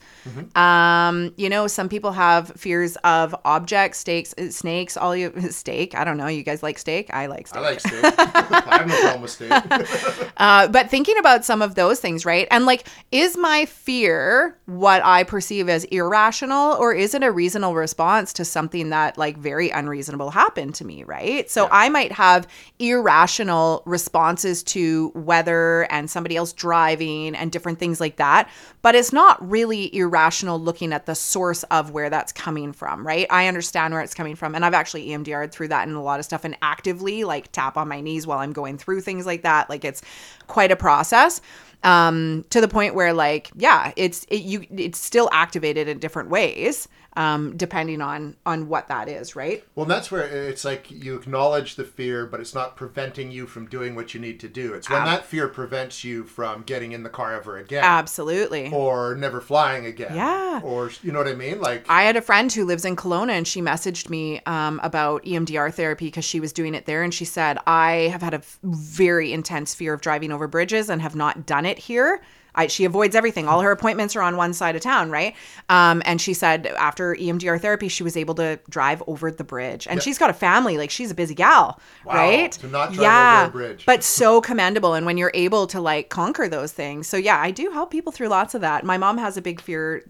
Um, 0.54 1.32
you 1.36 1.48
know, 1.48 1.66
some 1.66 1.88
people 1.88 2.12
have 2.12 2.48
fears 2.56 2.96
of 3.04 3.34
objects, 3.44 3.98
steaks, 3.98 4.34
uh, 4.36 4.50
snakes, 4.50 4.96
all 4.96 5.16
you 5.16 5.32
steak. 5.50 5.94
I 5.94 6.04
don't 6.04 6.16
know. 6.18 6.26
You 6.26 6.42
guys 6.42 6.62
like 6.62 6.78
steak? 6.78 7.10
I 7.12 7.26
like 7.26 7.46
steak. 7.48 7.58
I 7.58 7.60
like 7.62 7.80
steak. 7.80 8.89
No 8.90 9.00
problem 9.00 9.22
with. 9.22 10.32
Uh, 10.36 10.68
but 10.68 10.90
thinking 10.90 11.18
about 11.18 11.44
some 11.44 11.62
of 11.62 11.74
those 11.74 12.00
things, 12.00 12.24
right? 12.24 12.48
And 12.50 12.66
like, 12.66 12.86
is 13.12 13.36
my 13.36 13.66
fear 13.66 14.56
what 14.66 15.04
I 15.04 15.24
perceive 15.24 15.68
as 15.68 15.84
irrational, 15.84 16.74
or 16.74 16.92
is 16.92 17.14
it 17.14 17.22
a 17.22 17.30
reasonable 17.30 17.74
response 17.74 18.32
to 18.34 18.44
something 18.44 18.90
that 18.90 19.18
like 19.18 19.36
very 19.36 19.70
unreasonable 19.70 20.30
happened 20.30 20.74
to 20.76 20.84
me, 20.84 21.04
right? 21.04 21.50
So 21.50 21.68
I 21.70 21.88
might 21.88 22.12
have 22.12 22.46
irrational 22.78 23.82
responses 23.84 24.62
to 24.64 25.12
weather 25.14 25.86
and 25.90 26.10
somebody 26.10 26.36
else 26.36 26.52
driving 26.52 27.34
and 27.34 27.52
different 27.52 27.78
things 27.78 28.00
like 28.00 28.16
that, 28.16 28.48
but 28.82 28.94
it's 28.94 29.12
not 29.12 29.48
really 29.48 29.94
irrational 29.94 30.58
looking 30.58 30.92
at 30.92 31.06
the 31.06 31.14
source 31.14 31.62
of 31.64 31.90
where 31.90 32.10
that's 32.10 32.32
coming 32.32 32.72
from, 32.72 33.06
right? 33.06 33.26
I 33.30 33.46
understand 33.46 33.92
where 33.92 34.02
it's 34.02 34.14
coming 34.14 34.36
from, 34.36 34.54
and 34.54 34.64
I've 34.64 34.74
actually 34.74 35.08
EMDR'd 35.08 35.52
through 35.52 35.68
that 35.68 35.86
in 35.86 35.94
a 35.94 36.02
lot 36.02 36.18
of 36.18 36.24
stuff 36.24 36.44
and 36.44 36.56
actively 36.62 37.24
like 37.24 37.52
tap 37.52 37.76
on 37.76 37.88
my 37.88 38.00
knees 38.00 38.26
while 38.26 38.38
I'm 38.38 38.52
going 38.52 38.78
through 38.80 39.00
things 39.02 39.26
like 39.26 39.42
that. 39.42 39.70
Like 39.70 39.84
it's 39.84 40.02
quite 40.46 40.72
a 40.72 40.76
process 40.76 41.40
um 41.82 42.44
to 42.50 42.60
the 42.60 42.68
point 42.68 42.94
where 42.94 43.14
like 43.14 43.50
yeah 43.56 43.92
it's 43.96 44.24
it, 44.24 44.42
you 44.42 44.66
it's 44.76 44.98
still 44.98 45.30
activated 45.32 45.88
in 45.88 45.98
different 45.98 46.28
ways 46.28 46.88
um 47.16 47.56
depending 47.56 48.00
on 48.00 48.36
on 48.46 48.68
what 48.68 48.88
that 48.88 49.08
is 49.08 49.34
right 49.34 49.64
Well, 49.74 49.86
that's 49.86 50.10
where 50.10 50.22
it's 50.22 50.64
like 50.64 50.90
you 50.90 51.16
acknowledge 51.16 51.74
the 51.74 51.84
fear, 51.84 52.26
but 52.26 52.40
it's 52.40 52.54
not 52.54 52.76
preventing 52.76 53.30
you 53.30 53.46
from 53.46 53.66
doing 53.66 53.94
what 53.94 54.14
you 54.14 54.20
need 54.20 54.38
to 54.40 54.48
do. 54.48 54.74
It's 54.74 54.88
when 54.88 55.04
that 55.04 55.24
fear 55.24 55.48
prevents 55.48 56.04
you 56.04 56.24
from 56.24 56.62
getting 56.62 56.92
in 56.92 57.02
the 57.02 57.08
car 57.08 57.34
ever 57.34 57.56
again. 57.56 57.82
absolutely 57.84 58.70
or 58.72 59.14
never 59.16 59.40
flying 59.40 59.86
again. 59.86 60.14
Yeah. 60.14 60.60
Or 60.62 60.90
you 61.02 61.12
know 61.12 61.18
what 61.18 61.28
I 61.28 61.34
mean? 61.34 61.60
Like 61.60 61.84
I 61.88 62.02
had 62.02 62.16
a 62.16 62.22
friend 62.22 62.52
who 62.52 62.64
lives 62.64 62.84
in 62.84 62.96
Kelowna 62.96 63.30
and 63.32 63.46
she 63.46 63.60
messaged 63.60 64.08
me 64.08 64.40
um, 64.46 64.80
about 64.82 65.24
EMDR 65.24 65.72
therapy 65.72 66.06
because 66.06 66.24
she 66.24 66.40
was 66.40 66.52
doing 66.52 66.74
it 66.74 66.86
there. 66.86 67.02
And 67.02 67.12
she 67.12 67.24
said, 67.24 67.58
I 67.66 68.08
have 68.12 68.22
had 68.22 68.34
a 68.34 68.42
very 68.62 69.32
intense 69.32 69.74
fear 69.74 69.94
of 69.94 70.00
driving 70.00 70.32
over 70.32 70.46
bridges 70.46 70.88
and 70.90 71.00
have 71.02 71.14
not 71.16 71.46
done 71.46 71.66
it 71.66 71.78
here. 71.78 72.20
I, 72.60 72.66
she 72.66 72.84
avoids 72.84 73.14
everything. 73.14 73.48
All 73.48 73.60
her 73.60 73.70
appointments 73.72 74.14
are 74.16 74.22
on 74.22 74.36
one 74.36 74.52
side 74.52 74.76
of 74.76 74.82
town, 74.82 75.10
right? 75.10 75.34
Um, 75.68 76.02
and 76.04 76.20
she 76.20 76.34
said 76.34 76.66
after 76.66 77.14
EMDR 77.14 77.60
therapy, 77.60 77.88
she 77.88 78.02
was 78.02 78.16
able 78.16 78.34
to 78.36 78.58
drive 78.68 79.02
over 79.06 79.30
the 79.30 79.44
bridge. 79.44 79.86
And 79.88 80.02
she's 80.02 80.18
got 80.18 80.30
a 80.30 80.34
family, 80.34 80.76
like 80.76 80.90
she's 80.90 81.10
a 81.10 81.14
busy 81.14 81.34
gal, 81.34 81.80
Wow, 82.04 82.14
right? 82.14 82.52
to 82.52 82.68
not 82.68 82.92
drive 82.92 83.48
over 83.48 83.48
a 83.48 83.52
bridge. 83.66 83.86
But 83.86 84.04
so 84.04 84.40
commendable. 84.50 84.94
And 84.94 85.06
when 85.06 85.16
you're 85.18 85.32
able 85.34 85.66
to 85.68 85.80
like 85.80 86.08
conquer 86.10 86.48
those 86.48 86.72
things. 86.72 87.06
So 87.08 87.16
yeah, 87.16 87.40
I 87.40 87.50
do 87.50 87.70
help 87.70 87.90
people 87.90 88.12
through 88.12 88.28
lots 88.28 88.54
of 88.54 88.60
that. 88.60 88.84
My 88.84 88.98
mom 88.98 89.18
has 89.18 89.36
a 89.36 89.42
big 89.42 89.60
fear 89.60 90.04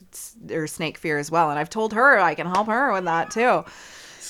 or 0.50 0.66
snake 0.66 0.98
fear 0.98 1.18
as 1.18 1.30
well. 1.30 1.50
And 1.50 1.58
I've 1.58 1.70
told 1.70 1.92
her 1.92 2.18
I 2.18 2.34
can 2.34 2.46
help 2.46 2.66
her 2.66 2.92
with 2.92 3.04
that 3.04 3.30
too. 3.30 3.64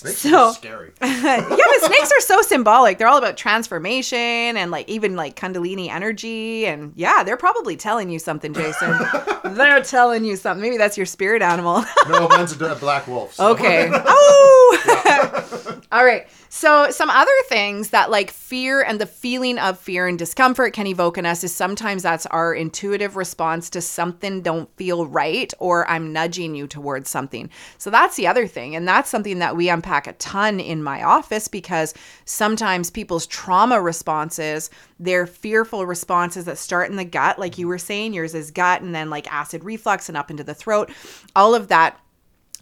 Snakes 0.01 0.19
so- 0.19 0.37
are 0.49 0.55
scary. 0.55 0.93
yeah, 1.03 1.47
but 1.47 1.81
snakes 1.83 2.11
are 2.13 2.21
so 2.21 2.43
symbolic. 2.43 2.99
They're 2.99 3.09
all 3.09 3.19
about 3.19 3.37
transformation 3.37 4.19
and 4.19 4.71
like 4.71 4.89
even 4.89 5.17
like 5.17 5.37
Kundalini 5.37 5.89
energy. 5.89 6.67
And 6.67 6.93
yeah, 6.97 7.23
they're 7.23 7.37
probably 7.37 7.77
telling 7.77 8.11
you 8.11 8.19
something, 8.19 8.53
Jason. 8.55 8.99
they're 9.45 9.83
telling 9.83 10.25
you 10.25 10.37
something. 10.37 10.63
Maybe 10.63 10.77
that's 10.77 10.97
your 10.97 11.07
spirit 11.07 11.43
animal. 11.43 11.85
no, 12.09 12.29
mine's 12.29 12.61
a, 12.61 12.73
a 12.73 12.75
black 12.77 13.07
wolf. 13.07 13.35
so- 13.35 13.53
Okay. 13.53 13.91
Oh. 14.03 15.81
All 15.93 16.05
right. 16.05 16.27
So 16.53 16.91
some 16.91 17.11
other 17.11 17.31
things 17.49 17.91
that 17.91 18.11
like 18.11 18.33
fear 18.33 18.83
and 18.83 19.01
the 19.01 19.07
feeling 19.07 19.57
of 19.57 19.79
fear 19.79 20.09
and 20.09 20.19
discomfort 20.19 20.73
can 20.73 20.89
evoke 20.89 21.17
in 21.17 21.25
us 21.25 21.45
is 21.45 21.55
sometimes 21.55 22.03
that's 22.03 22.27
our 22.27 22.53
intuitive 22.53 23.15
response 23.15 23.71
to 23.71 23.81
something 23.81 24.43
don't 24.43 24.69
feel 24.77 25.07
right 25.07 25.55
or 25.61 25.89
I'm 25.89 26.13
nudging 26.13 26.57
you 26.57 26.67
towards 26.67 27.09
something. 27.09 27.51
So 27.79 27.89
that's 27.89 28.17
the 28.17 28.27
other 28.27 28.49
thing. 28.49 28.75
And 28.75 28.87
that's 28.87 29.09
something 29.09 29.39
that 29.39 29.57
we 29.57 29.69
unpack 29.69 30.09
a 30.09 30.13
ton 30.15 30.59
in 30.59 30.83
my 30.83 31.05
office 31.05 31.47
because 31.47 31.95
sometimes 32.25 32.91
people's 32.91 33.29
trauma 33.29 33.81
responses, 33.81 34.71
their 34.99 35.29
fearful 35.29 35.87
responses 35.87 36.47
that 36.47 36.59
start 36.59 36.91
in 36.91 36.97
the 36.97 37.05
gut, 37.05 37.39
like 37.39 37.59
you 37.59 37.69
were 37.69 37.79
saying, 37.79 38.13
yours 38.13 38.35
is 38.35 38.51
gut 38.51 38.83
and 38.83 38.93
then 38.93 39.09
like 39.09 39.33
acid 39.33 39.63
reflux 39.63 40.09
and 40.09 40.19
up 40.19 40.33
into 40.33 40.43
the 40.43 40.55
throat, 40.55 40.91
all 41.37 41.55
of 41.55 41.69
that 41.69 41.97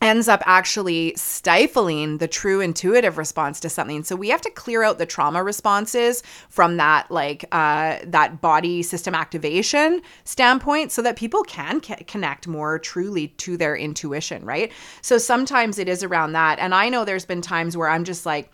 ends 0.01 0.29
up 0.29 0.43
actually 0.47 1.13
stifling 1.17 2.19
the 2.19 2.29
true 2.29 2.61
intuitive 2.61 3.19
response 3.19 3.61
to 3.61 3.69
something. 3.69 4.05
So 4.05 4.17
we 4.17 4.29
have 4.29 4.41
to 4.43 4.51
clear 4.51 4.83
out 4.83 4.99
the 4.99 5.07
trauma 5.07 5.43
responses 5.43 6.23
from 6.49 6.77
that 6.77 7.11
like 7.11 7.45
uh, 7.53 7.99
that 8.05 8.41
body 8.41 8.83
system 8.83 9.15
activation 9.15 10.01
standpoint 10.25 10.93
so 10.93 11.03
that 11.03 11.17
people 11.17 11.43
can 11.43 11.83
c- 11.83 11.95
connect 12.07 12.47
more 12.47 12.79
truly 12.79 13.29
to 13.29 13.57
their 13.57 13.77
intuition 13.77 14.45
right? 14.45 14.73
So 15.03 15.19
sometimes 15.19 15.79
it 15.79 15.89
is 15.89 16.03
around 16.03 16.33
that. 16.33 16.59
And 16.59 16.75
i 16.75 16.89
know 16.89 17.05
there's 17.05 17.27
been 17.27 17.43
times 17.43 17.77
where 17.77 17.89
i'm 17.89 18.05
just 18.05 18.27
like 18.27 18.51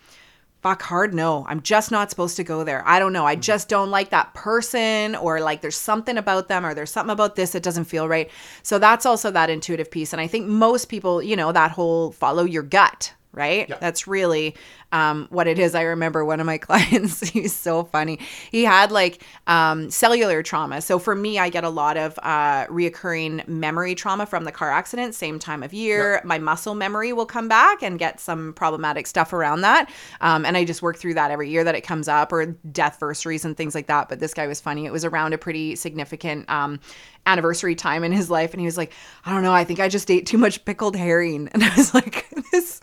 fuck 0.65 0.81
hard 0.81 1.13
no. 1.13 1.45
I'm 1.47 1.61
just 1.61 1.91
not 1.91 2.09
supposed 2.09 2.37
to 2.37 2.43
go 2.43 2.65
there. 2.65 2.83
I 2.89 2.99
don't 2.99 3.13
know. 3.13 3.27
I 3.27 3.35
mm-hmm. 3.35 3.43
just 3.43 3.69
don't 3.69 3.91
like 3.91 4.09
that 4.11 4.33
person 4.33 5.15
or 5.15 5.39
like 5.41 5.61
there's 5.61 5.77
something 5.77 6.17
about 6.17 6.49
them 6.49 6.65
or 6.65 6.73
there's 6.73 6.91
something 6.91 7.13
about 7.13 7.37
this 7.37 7.51
that 7.51 7.63
doesn't 7.63 7.85
feel 7.85 8.09
right. 8.09 8.31
So 8.63 8.79
that's 8.79 9.05
also 9.05 9.31
that 9.31 9.51
intuitive 9.51 9.91
piece 9.91 10.13
and 10.15 10.21
i 10.21 10.27
think 10.27 10.47
most 10.47 10.87
people 10.87 11.23
you 11.23 11.37
know 11.37 11.53
that 11.53 11.71
whole 11.71 12.13
follow 12.13 12.45
your 12.45 12.63
gut 12.63 13.13
right? 13.35 13.69
Yeah. 13.69 13.79
that's 13.81 14.07
really 14.07 14.55
um, 14.95 15.27
what 15.31 15.49
it 15.49 15.59
is. 15.59 15.75
I 15.75 15.83
remember 15.83 16.25
one 16.25 16.39
of 16.39 16.47
my 16.47 16.57
clients 16.65 17.21
he's 17.29 17.53
so 17.53 17.85
funny. 17.85 18.21
He 18.51 18.63
had 18.63 18.93
like 18.93 19.23
um, 19.49 19.91
cellular 19.91 20.43
trauma. 20.43 20.81
So 20.81 20.99
for 20.99 21.15
me 21.15 21.39
i 21.39 21.49
get 21.49 21.65
a 21.65 21.69
lot 21.69 21.97
of 21.97 22.19
uh, 22.23 22.67
reoccurring 22.67 23.47
memory 23.49 23.95
trauma 23.97 24.25
from 24.25 24.45
the 24.45 24.53
car 24.53 24.71
accident 24.71 25.15
same 25.15 25.39
time 25.39 25.63
of 25.65 25.75
year. 25.75 26.21
My 26.25 26.39
muscle 26.39 26.77
memory 26.77 27.13
will 27.13 27.27
come 27.27 27.49
back 27.49 27.83
and 27.83 27.99
get 27.99 28.21
some 28.21 28.53
problematic 28.55 29.09
stuff 29.09 29.33
around 29.33 29.63
that. 29.63 29.91
Um, 30.21 30.47
and 30.47 30.57
i 30.57 30.65
just 30.65 30.81
work 30.81 30.97
through 30.97 31.15
that 31.15 31.33
every 31.33 31.51
year 31.51 31.65
that 31.65 31.75
it 31.75 31.81
comes 31.81 32.07
up 32.07 32.33
or 32.33 32.47
death 32.47 32.99
versaries 33.01 33.45
and 33.45 33.57
things 33.57 33.75
like 33.75 33.89
that. 33.89 34.09
But 34.09 34.21
this 34.21 34.33
guy 34.33 34.47
was 34.47 34.61
funny. 34.61 34.87
It 34.87 34.93
was 34.93 35.05
around 35.05 35.35
a 35.35 35.39
pretty 35.39 35.75
significant 35.75 36.49
um, 36.49 36.79
anniversary 37.27 37.75
time 37.75 38.05
in 38.05 38.13
his 38.13 38.31
life. 38.31 38.53
And 38.53 38.61
he 38.61 38.67
was 38.67 38.77
like 38.77 38.93
i 39.25 39.33
don't 39.33 39.43
know. 39.43 39.53
I 39.53 39.65
think 39.65 39.81
i 39.81 39.89
just 39.89 40.09
ate 40.09 40.27
too 40.27 40.39
much 40.39 40.65
pickled 40.65 40.95
herring. 40.95 41.49
And 41.55 41.65
i 41.65 41.75
was 41.77 41.95
like 41.95 42.27
this 42.53 42.81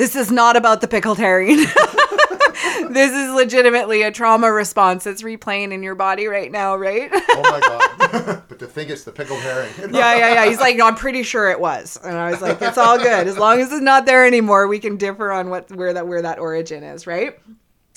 this 0.00 0.16
is 0.16 0.30
not 0.30 0.56
about 0.56 0.80
the 0.80 0.88
pickled 0.88 1.18
herring. 1.18 1.66
This 2.90 3.12
is 3.12 3.32
legitimately 3.32 4.02
a 4.02 4.10
trauma 4.10 4.50
response 4.50 5.04
that's 5.04 5.22
replaying 5.22 5.72
in 5.72 5.82
your 5.82 5.94
body 5.94 6.26
right 6.26 6.50
now 6.50 6.76
right? 6.76 7.08
Oh 7.12 7.42
my 7.44 7.60
god! 7.60 8.42
but 8.48 8.58
to 8.58 8.66
think 8.66 8.90
it's 8.90 9.04
the 9.04 9.12
pickled 9.12 9.40
herring. 9.40 9.70
yeah 9.94 10.16
yeah 10.16 10.34
yeah. 10.34 10.46
He's 10.46 10.58
like 10.58 10.76
no, 10.76 10.86
i'm 10.86 10.96
pretty 10.96 11.22
sure 11.22 11.50
it 11.50 11.60
was. 11.60 11.98
And 12.02 12.16
i 12.16 12.30
was 12.30 12.40
like 12.40 12.60
it's 12.60 12.78
all 12.78 12.98
good. 12.98 13.28
As 13.28 13.38
long 13.38 13.60
as 13.60 13.70
it's 13.70 13.80
not 13.80 14.06
there 14.06 14.26
anymore 14.26 14.66
we 14.66 14.78
can 14.78 14.96
differ 14.96 15.30
on 15.30 15.50
what 15.50 15.70
where 15.70 15.92
that 15.92 16.08
where 16.08 16.22
that 16.22 16.38
origin 16.38 16.82
is 16.82 17.06
right 17.06 17.38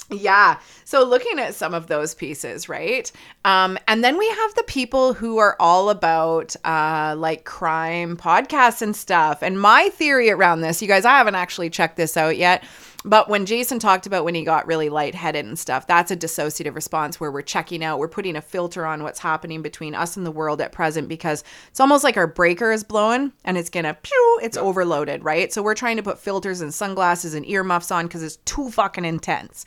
yeah. 0.09 0.59
So 0.85 1.03
looking 1.03 1.39
at 1.39 1.55
some 1.55 1.73
of 1.73 1.87
those 1.87 2.13
pieces, 2.13 2.69
right? 2.69 3.11
Um, 3.45 3.77
and 3.87 4.03
then 4.03 4.17
we 4.17 4.27
have 4.27 4.55
the 4.55 4.63
people 4.63 5.13
who 5.13 5.37
are 5.37 5.55
all 5.59 5.89
about 5.89 6.55
uh, 6.65 7.15
like 7.17 7.45
crime 7.45 8.17
podcasts 8.17 8.81
and 8.81 8.95
stuff. 8.95 9.41
And 9.41 9.59
my 9.59 9.89
theory 9.89 10.29
around 10.29 10.61
this, 10.61 10.81
you 10.81 10.87
guys, 10.87 11.05
I 11.05 11.17
haven't 11.17 11.35
actually 11.35 11.69
checked 11.69 11.97
this 11.97 12.17
out 12.17 12.37
yet. 12.37 12.63
But 13.05 13.29
when 13.29 13.45
Jason 13.45 13.79
talked 13.79 14.05
about 14.05 14.23
when 14.23 14.35
he 14.35 14.43
got 14.43 14.67
really 14.67 14.89
lightheaded 14.89 15.45
and 15.45 15.59
stuff, 15.59 15.87
that's 15.87 16.11
a 16.11 16.15
dissociative 16.15 16.75
response 16.75 17.19
where 17.19 17.31
we're 17.31 17.41
checking 17.41 17.83
out, 17.83 17.99
we're 17.99 18.07
putting 18.07 18.35
a 18.35 18.41
filter 18.41 18.85
on 18.85 19.03
what's 19.03 19.19
happening 19.19 19.61
between 19.61 19.93
us 19.93 20.15
and 20.15 20.25
the 20.25 20.31
world 20.31 20.61
at 20.61 20.71
present 20.71 21.07
because 21.07 21.43
it's 21.69 21.79
almost 21.79 22.03
like 22.03 22.17
our 22.17 22.27
breaker 22.27 22.71
is 22.71 22.83
blowing 22.83 23.33
and 23.43 23.57
it's 23.57 23.69
gonna 23.69 23.97
pew, 24.01 24.39
it's 24.41 24.57
overloaded, 24.57 25.23
right? 25.23 25.51
So 25.51 25.61
we're 25.61 25.75
trying 25.75 25.97
to 25.97 26.03
put 26.03 26.19
filters 26.19 26.61
and 26.61 26.73
sunglasses 26.73 27.33
and 27.33 27.45
earmuffs 27.45 27.91
on 27.91 28.07
because 28.07 28.23
it's 28.23 28.37
too 28.37 28.71
fucking 28.71 29.05
intense. 29.05 29.65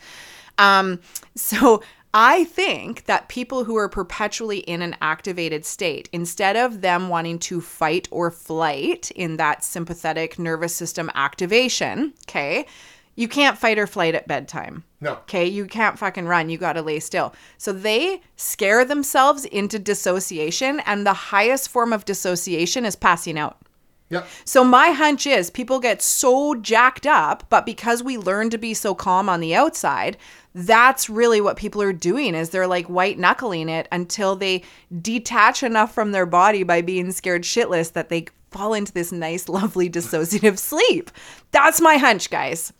Um, 0.58 1.00
so 1.34 1.82
I 2.14 2.44
think 2.44 3.04
that 3.04 3.28
people 3.28 3.64
who 3.64 3.76
are 3.76 3.90
perpetually 3.90 4.60
in 4.60 4.80
an 4.80 4.96
activated 5.02 5.66
state, 5.66 6.08
instead 6.12 6.56
of 6.56 6.80
them 6.80 7.10
wanting 7.10 7.38
to 7.40 7.60
fight 7.60 8.08
or 8.10 8.30
flight 8.30 9.10
in 9.10 9.36
that 9.36 9.62
sympathetic 9.62 10.38
nervous 10.38 10.74
system 10.74 11.10
activation, 11.14 12.14
okay, 12.26 12.64
you 13.16 13.28
can't 13.28 13.58
fight 13.58 13.78
or 13.78 13.86
flight 13.86 14.14
at 14.14 14.28
bedtime. 14.28 14.84
No. 15.00 15.12
Okay, 15.12 15.46
you 15.46 15.66
can't 15.66 15.98
fucking 15.98 16.26
run. 16.26 16.48
You 16.48 16.58
got 16.58 16.74
to 16.74 16.82
lay 16.82 17.00
still. 17.00 17.34
So 17.58 17.72
they 17.72 18.20
scare 18.36 18.84
themselves 18.84 19.44
into 19.46 19.78
dissociation, 19.78 20.80
and 20.80 21.04
the 21.04 21.12
highest 21.12 21.68
form 21.68 21.92
of 21.92 22.04
dissociation 22.04 22.84
is 22.84 22.94
passing 22.94 23.38
out. 23.38 23.58
Yep. 24.08 24.28
So 24.44 24.62
my 24.62 24.90
hunch 24.90 25.26
is 25.26 25.50
people 25.50 25.80
get 25.80 26.00
so 26.00 26.54
jacked 26.54 27.06
up, 27.06 27.44
but 27.48 27.66
because 27.66 28.02
we 28.02 28.16
learn 28.16 28.50
to 28.50 28.58
be 28.58 28.72
so 28.72 28.94
calm 28.94 29.28
on 29.28 29.40
the 29.40 29.54
outside, 29.54 30.16
that's 30.54 31.10
really 31.10 31.40
what 31.40 31.56
people 31.56 31.82
are 31.82 31.92
doing 31.92 32.34
is 32.34 32.50
they're 32.50 32.68
like 32.68 32.86
white 32.86 33.18
knuckling 33.18 33.68
it 33.68 33.88
until 33.90 34.36
they 34.36 34.62
detach 35.02 35.62
enough 35.62 35.92
from 35.92 36.12
their 36.12 36.26
body 36.26 36.62
by 36.62 36.82
being 36.82 37.10
scared 37.10 37.42
shitless 37.42 37.92
that 37.92 38.08
they 38.08 38.26
fall 38.52 38.74
into 38.74 38.92
this 38.92 39.10
nice 39.10 39.48
lovely 39.50 39.90
dissociative 39.90 40.58
sleep. 40.58 41.10
That's 41.50 41.80
my 41.80 41.96
hunch, 41.96 42.30
guys. 42.30 42.72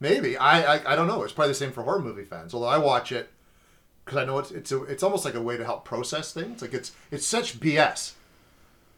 Maybe 0.00 0.36
I, 0.36 0.76
I 0.76 0.92
I 0.92 0.96
don't 0.96 1.08
know. 1.08 1.22
It's 1.22 1.32
probably 1.32 1.50
the 1.50 1.58
same 1.58 1.72
for 1.72 1.82
horror 1.82 2.00
movie 2.00 2.24
fans. 2.24 2.54
Although 2.54 2.68
I 2.68 2.78
watch 2.78 3.12
it 3.12 3.30
because 4.04 4.18
I 4.18 4.24
know 4.24 4.38
it's 4.38 4.50
it's 4.50 4.72
a, 4.72 4.82
it's 4.84 5.02
almost 5.02 5.24
like 5.24 5.34
a 5.34 5.42
way 5.42 5.56
to 5.56 5.64
help 5.64 5.84
process 5.84 6.32
things. 6.32 6.62
Like 6.62 6.74
it's 6.74 6.92
it's 7.10 7.26
such 7.26 7.60
BS, 7.60 8.12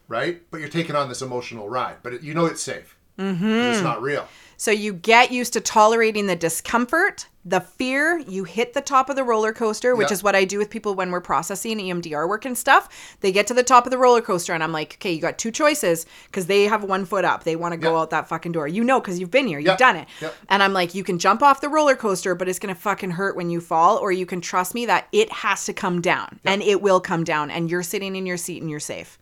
right? 0.08 0.42
But 0.50 0.60
you're 0.60 0.68
taking 0.68 0.94
on 0.94 1.08
this 1.08 1.22
emotional 1.22 1.68
ride, 1.68 1.96
but 2.02 2.14
it, 2.14 2.22
you 2.22 2.34
know 2.34 2.46
it's 2.46 2.62
safe. 2.62 2.96
Mm-hmm. 3.18 3.44
It's 3.44 3.82
not 3.82 4.00
real. 4.00 4.28
So 4.60 4.70
you 4.70 4.92
get 4.92 5.32
used 5.32 5.54
to 5.54 5.60
tolerating 5.62 6.26
the 6.26 6.36
discomfort, 6.36 7.28
the 7.46 7.60
fear. 7.62 8.18
You 8.28 8.44
hit 8.44 8.74
the 8.74 8.82
top 8.82 9.08
of 9.08 9.16
the 9.16 9.24
roller 9.24 9.54
coaster, 9.54 9.96
which 9.96 10.10
Yeah. 10.10 10.12
is 10.12 10.22
what 10.22 10.36
I 10.36 10.44
do 10.44 10.58
with 10.58 10.68
people 10.68 10.94
when 10.94 11.10
we're 11.10 11.22
processing 11.22 11.80
EMDR 11.80 12.28
work 12.28 12.44
and 12.44 12.58
stuff. 12.58 13.16
They 13.22 13.32
get 13.32 13.46
to 13.46 13.54
the 13.54 13.62
top 13.62 13.86
of 13.86 13.90
the 13.90 13.96
roller 13.96 14.20
coaster, 14.20 14.52
and 14.52 14.62
I'm 14.62 14.70
like, 14.70 14.98
okay, 15.00 15.12
you 15.12 15.20
got 15.22 15.38
two 15.38 15.50
choices 15.50 16.04
because 16.26 16.44
they 16.44 16.64
have 16.64 16.84
one 16.84 17.06
foot 17.06 17.24
up. 17.24 17.44
They 17.44 17.56
want 17.56 17.72
to 17.72 17.78
go 17.78 17.92
Yeah. 17.94 18.00
out 18.00 18.10
that 18.10 18.28
fucking 18.28 18.52
door. 18.52 18.68
You 18.68 18.84
know, 18.84 19.00
because 19.00 19.18
you've 19.18 19.30
been 19.30 19.46
here, 19.46 19.60
you've 19.60 19.68
Yeah. 19.68 19.76
done 19.76 19.96
it. 19.96 20.08
And 20.50 20.62
I'm 20.62 20.74
like, 20.74 20.94
you 20.94 21.04
can 21.04 21.18
jump 21.18 21.42
off 21.42 21.62
the 21.62 21.70
roller 21.70 21.96
coaster, 21.96 22.34
but 22.34 22.46
it's 22.46 22.58
going 22.58 22.74
to 22.74 22.78
fucking 22.78 23.12
hurt 23.12 23.36
when 23.36 23.48
you 23.48 23.62
fall, 23.62 23.96
or 23.96 24.12
you 24.12 24.26
can 24.26 24.42
trust 24.42 24.74
me 24.74 24.84
that 24.84 25.08
it 25.10 25.32
has 25.32 25.64
to 25.64 25.72
come 25.72 26.02
down 26.02 26.38
and 26.44 26.62
it 26.62 26.82
will 26.82 27.00
come 27.00 27.24
down, 27.24 27.50
and 27.50 27.70
you're 27.70 27.82
sitting 27.82 28.14
in 28.14 28.26
your 28.26 28.36
seat 28.36 28.60
and 28.60 28.70
you're 28.70 28.78
safe. 28.78 29.18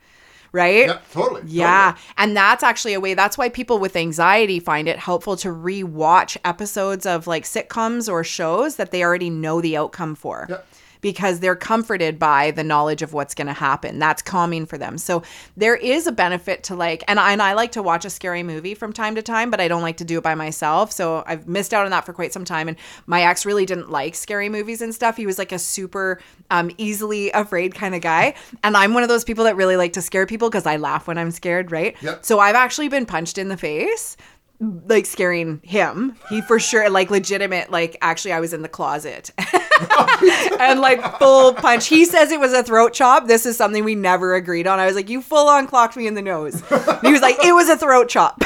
Right? 0.53 0.87
Yeah, 0.87 0.99
totally. 1.13 1.43
Yeah. 1.47 1.93
totally. 1.93 2.15
And 2.17 2.37
that's 2.37 2.63
actually 2.63 2.95
a 2.95 3.01
way, 3.01 3.15
that's 3.15 3.37
why 3.37 3.49
people 3.49 3.79
with 3.79 3.97
anxiety 3.97 4.61
find 4.61 4.89
it 4.89 4.99
helpful 4.99 5.37
to 5.37 5.49
rewatch 5.49 6.37
episodes 6.45 7.05
of 7.07 7.27
like 7.27 7.45
sitcoms 7.45 8.11
or 8.11 8.25
shows 8.25 8.77
that 8.77 8.91
they 8.91 9.03
already 9.03 9.31
know 9.31 9.61
the 9.61 9.77
outcome 9.77 10.15
for. 10.15 10.47
Yep. 10.49 10.67
Because 11.01 11.41
they're 11.41 11.57
comforted 11.57 12.19
by 12.19 12.51
the 12.51 12.65
knowledge 12.65 13.03
of 13.03 13.13
what's 13.13 13.35
going 13.35 13.47
to 13.47 13.53
happen. 13.53 13.99
That's 13.99 14.23
calming 14.23 14.67
for 14.67 14.79
them. 14.79 14.99
So 14.99 15.23
there 15.57 15.77
is 15.77 16.07
a 16.07 16.13
benefit 16.13 16.65
to 16.65 16.75
like, 16.75 17.05
and 17.09 17.21
I, 17.21 17.33
and 17.33 17.43
I 17.43 17.53
like 17.55 17.73
to 17.73 17.83
watch 17.83 18.05
a 18.05 18.11
scary 18.11 18.43
movie 18.43 18.75
from 18.75 18.93
time 18.93 19.15
to 19.15 19.23
time, 19.23 19.51
but 19.51 19.61
I 19.61 19.69
don't 19.69 19.83
like 19.83 19.99
to 19.99 20.05
do 20.05 20.19
it 20.19 20.25
by 20.25 20.35
myself. 20.35 20.93
So 20.93 21.23
I've 21.27 21.47
missed 21.47 21.73
out 21.73 21.85
on 21.85 21.91
that 21.91 22.05
for 22.05 22.13
quite 22.13 22.33
some 22.33 22.45
time. 22.45 22.69
And 22.69 22.77
my 23.07 23.23
ex 23.23 23.47
really 23.47 23.67
didn't 23.67 23.91
like 23.91 24.15
scary 24.15 24.49
movies 24.49 24.83
and 24.83 24.95
stuff. 24.95 25.17
He 25.17 25.27
was 25.27 25.39
like 25.39 25.53
a 25.53 25.59
super 25.59 26.21
um, 26.51 26.71
easily 26.79 27.31
afraid 27.31 27.75
kind 27.75 27.95
of 27.95 28.01
guy. 28.01 28.35
And 28.65 28.77
I'm 28.77 28.93
one 28.93 29.03
of 29.03 29.09
those 29.09 29.25
people 29.25 29.45
that 29.45 29.57
really 29.57 29.77
like 29.77 29.93
to 29.95 30.03
scare 30.03 30.27
people 30.27 30.51
because 30.51 30.67
I 30.67 30.77
laugh 30.77 31.07
when 31.07 31.17
I'm 31.17 31.31
scared, 31.31 31.71
right? 31.71 31.97
Yep. 32.03 32.25
So 32.25 32.39
I've 32.41 32.57
actually 32.57 32.89
been 32.89 33.07
punched 33.07 33.39
in 33.39 33.49
the 33.49 33.57
face, 33.57 34.17
like 34.61 35.07
scaring 35.07 35.61
him. 35.63 36.17
He 36.29 36.41
for 36.43 36.59
sure, 36.59 36.91
like 36.91 37.11
legitimate, 37.11 37.71
like 37.71 37.97
actually 38.03 38.33
I 38.33 38.41
was 38.41 38.53
in 38.53 38.63
the 38.63 38.69
closet. 38.69 39.31
and 40.61 40.81
like 40.81 41.19
full 41.19 41.55
punch. 41.55 41.87
He 41.87 42.05
says 42.05 42.31
it 42.31 42.41
was 42.41 42.53
a 42.53 42.63
throat 42.63 42.93
chop. 42.93 43.27
This 43.27 43.47
is 43.47 43.57
something 43.57 43.85
we 43.85 43.95
never 43.95 44.35
agreed 44.35 44.67
on. 44.67 44.79
I 44.79 44.87
was 44.87 44.95
like, 44.95 45.09
you 45.09 45.23
full 45.23 45.49
on 45.49 45.67
clocked 45.67 45.97
me 45.97 46.07
in 46.07 46.15
the 46.15 46.23
nose. 46.23 46.63
And 46.71 47.01
he 47.03 47.13
was 47.13 47.23
like, 47.23 47.37
it 47.45 47.53
was 47.53 47.69
a 47.69 47.77
throat 47.77 48.09
chop. 48.09 48.39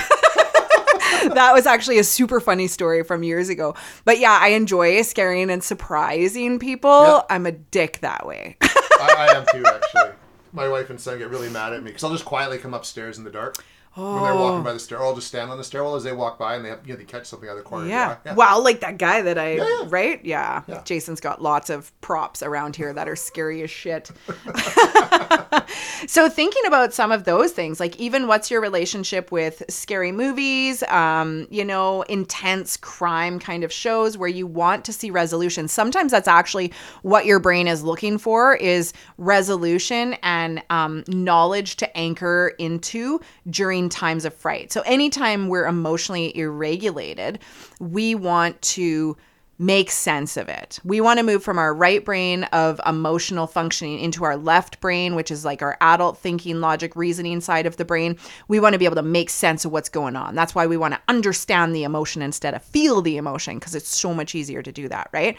that 1.34 1.52
was 1.52 1.66
actually 1.66 1.98
a 1.98 2.04
super 2.04 2.40
funny 2.40 2.66
story 2.66 3.02
from 3.02 3.22
years 3.22 3.48
ago. 3.48 3.74
But 4.04 4.18
yeah, 4.18 4.38
I 4.40 4.48
enjoy 4.48 5.02
scaring 5.02 5.50
and 5.50 5.62
surprising 5.62 6.58
people. 6.58 6.90
Yeah. 6.90 7.20
I'm 7.30 7.46
a 7.46 7.52
dick 7.52 7.98
that 8.00 8.26
way. 8.26 8.56
I, 8.62 9.28
I 9.30 9.36
am 9.36 9.46
too, 9.52 9.64
actually. 9.66 10.16
My 10.52 10.68
wife 10.68 10.90
and 10.90 11.00
son 11.00 11.18
get 11.18 11.30
really 11.30 11.48
mad 11.48 11.72
at 11.72 11.82
me 11.82 11.90
because 11.90 12.04
I'll 12.04 12.12
just 12.12 12.24
quietly 12.24 12.58
come 12.58 12.74
upstairs 12.74 13.18
in 13.18 13.24
the 13.24 13.30
dark 13.30 13.56
when 13.94 14.22
they're 14.22 14.32
Oh. 14.32 14.42
walking 14.42 14.62
by 14.62 14.72
the 14.72 14.78
stair. 14.80 14.98
Or 14.98 15.06
I'll 15.06 15.14
just 15.14 15.26
stand 15.28 15.50
on 15.50 15.58
the 15.58 15.64
stairwell 15.64 15.94
as 15.96 16.04
they 16.04 16.12
walk 16.12 16.38
by 16.38 16.54
and 16.56 16.64
they 16.64 16.70
have, 16.70 16.80
you 16.86 16.92
know, 16.94 16.98
they 16.98 17.04
catch 17.04 17.26
something 17.26 17.48
out 17.48 17.52
of 17.58 17.64
the 17.64 17.68
corner. 17.68 17.86
their 17.86 18.18
Yeah. 18.24 18.34
Wow, 18.34 18.60
like 18.60 18.80
that 18.80 18.98
guy 18.98 19.22
that 19.22 19.38
I, 19.38 19.52
Yeah, 19.56 19.64
yeah. 19.82 19.86
right? 19.88 20.24
Yeah. 20.24 20.62
Yeah. 20.66 20.82
Jason's 20.84 21.20
got 21.20 21.42
lots 21.42 21.68
of 21.70 21.92
props 22.00 22.42
around 22.42 22.76
here 22.76 22.92
that 22.92 23.08
are 23.08 23.16
scary 23.16 23.62
as 23.62 23.70
shit. 23.70 24.10
so 26.06 26.28
thinking 26.28 26.62
about 26.66 26.92
some 26.92 27.12
of 27.12 27.24
those 27.24 27.52
things, 27.52 27.80
like 27.80 27.96
even 27.96 28.26
what's 28.26 28.50
your 28.50 28.60
relationship 28.60 29.30
with 29.32 29.62
scary 29.68 30.12
movies, 30.12 30.82
um, 30.84 31.46
you 31.50 31.64
know, 31.64 32.02
intense 32.02 32.76
crime 32.76 33.38
kind 33.38 33.64
of 33.64 33.72
shows 33.72 34.16
where 34.18 34.28
you 34.28 34.46
want 34.46 34.84
to 34.84 34.92
see 34.92 35.10
resolution. 35.10 35.68
Sometimes 35.68 36.12
that's 36.12 36.28
actually 36.28 36.72
what 37.02 37.26
your 37.26 37.38
brain 37.38 37.68
is 37.68 37.82
looking 37.82 38.18
for 38.18 38.54
is 38.56 38.92
resolution 39.18 40.14
and 40.22 40.62
um, 40.70 41.04
knowledge 41.08 41.76
to 41.76 41.96
anchor 41.96 42.52
into 42.58 43.20
during 43.50 43.81
times 43.88 44.24
of 44.24 44.34
fright. 44.34 44.72
So 44.72 44.82
anytime 44.82 45.48
we're 45.48 45.66
emotionally 45.66 46.36
irregulated, 46.36 47.38
we 47.80 48.14
want 48.14 48.60
to 48.62 49.16
make 49.62 49.92
sense 49.92 50.36
of 50.36 50.48
it. 50.48 50.80
We 50.82 51.00
want 51.00 51.18
to 51.18 51.24
move 51.24 51.44
from 51.44 51.56
our 51.56 51.72
right 51.72 52.04
brain 52.04 52.44
of 52.44 52.80
emotional 52.84 53.46
functioning 53.46 54.00
into 54.00 54.24
our 54.24 54.36
left 54.36 54.80
brain, 54.80 55.14
which 55.14 55.30
is 55.30 55.44
like 55.44 55.62
our 55.62 55.76
adult 55.80 56.18
thinking, 56.18 56.60
logic, 56.60 56.96
reasoning 56.96 57.40
side 57.40 57.64
of 57.64 57.76
the 57.76 57.84
brain. 57.84 58.18
We 58.48 58.58
want 58.58 58.72
to 58.72 58.78
be 58.78 58.86
able 58.86 58.96
to 58.96 59.02
make 59.02 59.30
sense 59.30 59.64
of 59.64 59.70
what's 59.70 59.88
going 59.88 60.16
on. 60.16 60.34
That's 60.34 60.54
why 60.54 60.66
we 60.66 60.76
want 60.76 60.94
to 60.94 61.00
understand 61.08 61.76
the 61.76 61.84
emotion 61.84 62.22
instead 62.22 62.54
of 62.54 62.62
feel 62.62 63.02
the 63.02 63.16
emotion 63.16 63.58
because 63.58 63.76
it's 63.76 63.88
so 63.88 64.12
much 64.12 64.34
easier 64.34 64.62
to 64.62 64.72
do 64.72 64.88
that, 64.88 65.10
right? 65.12 65.36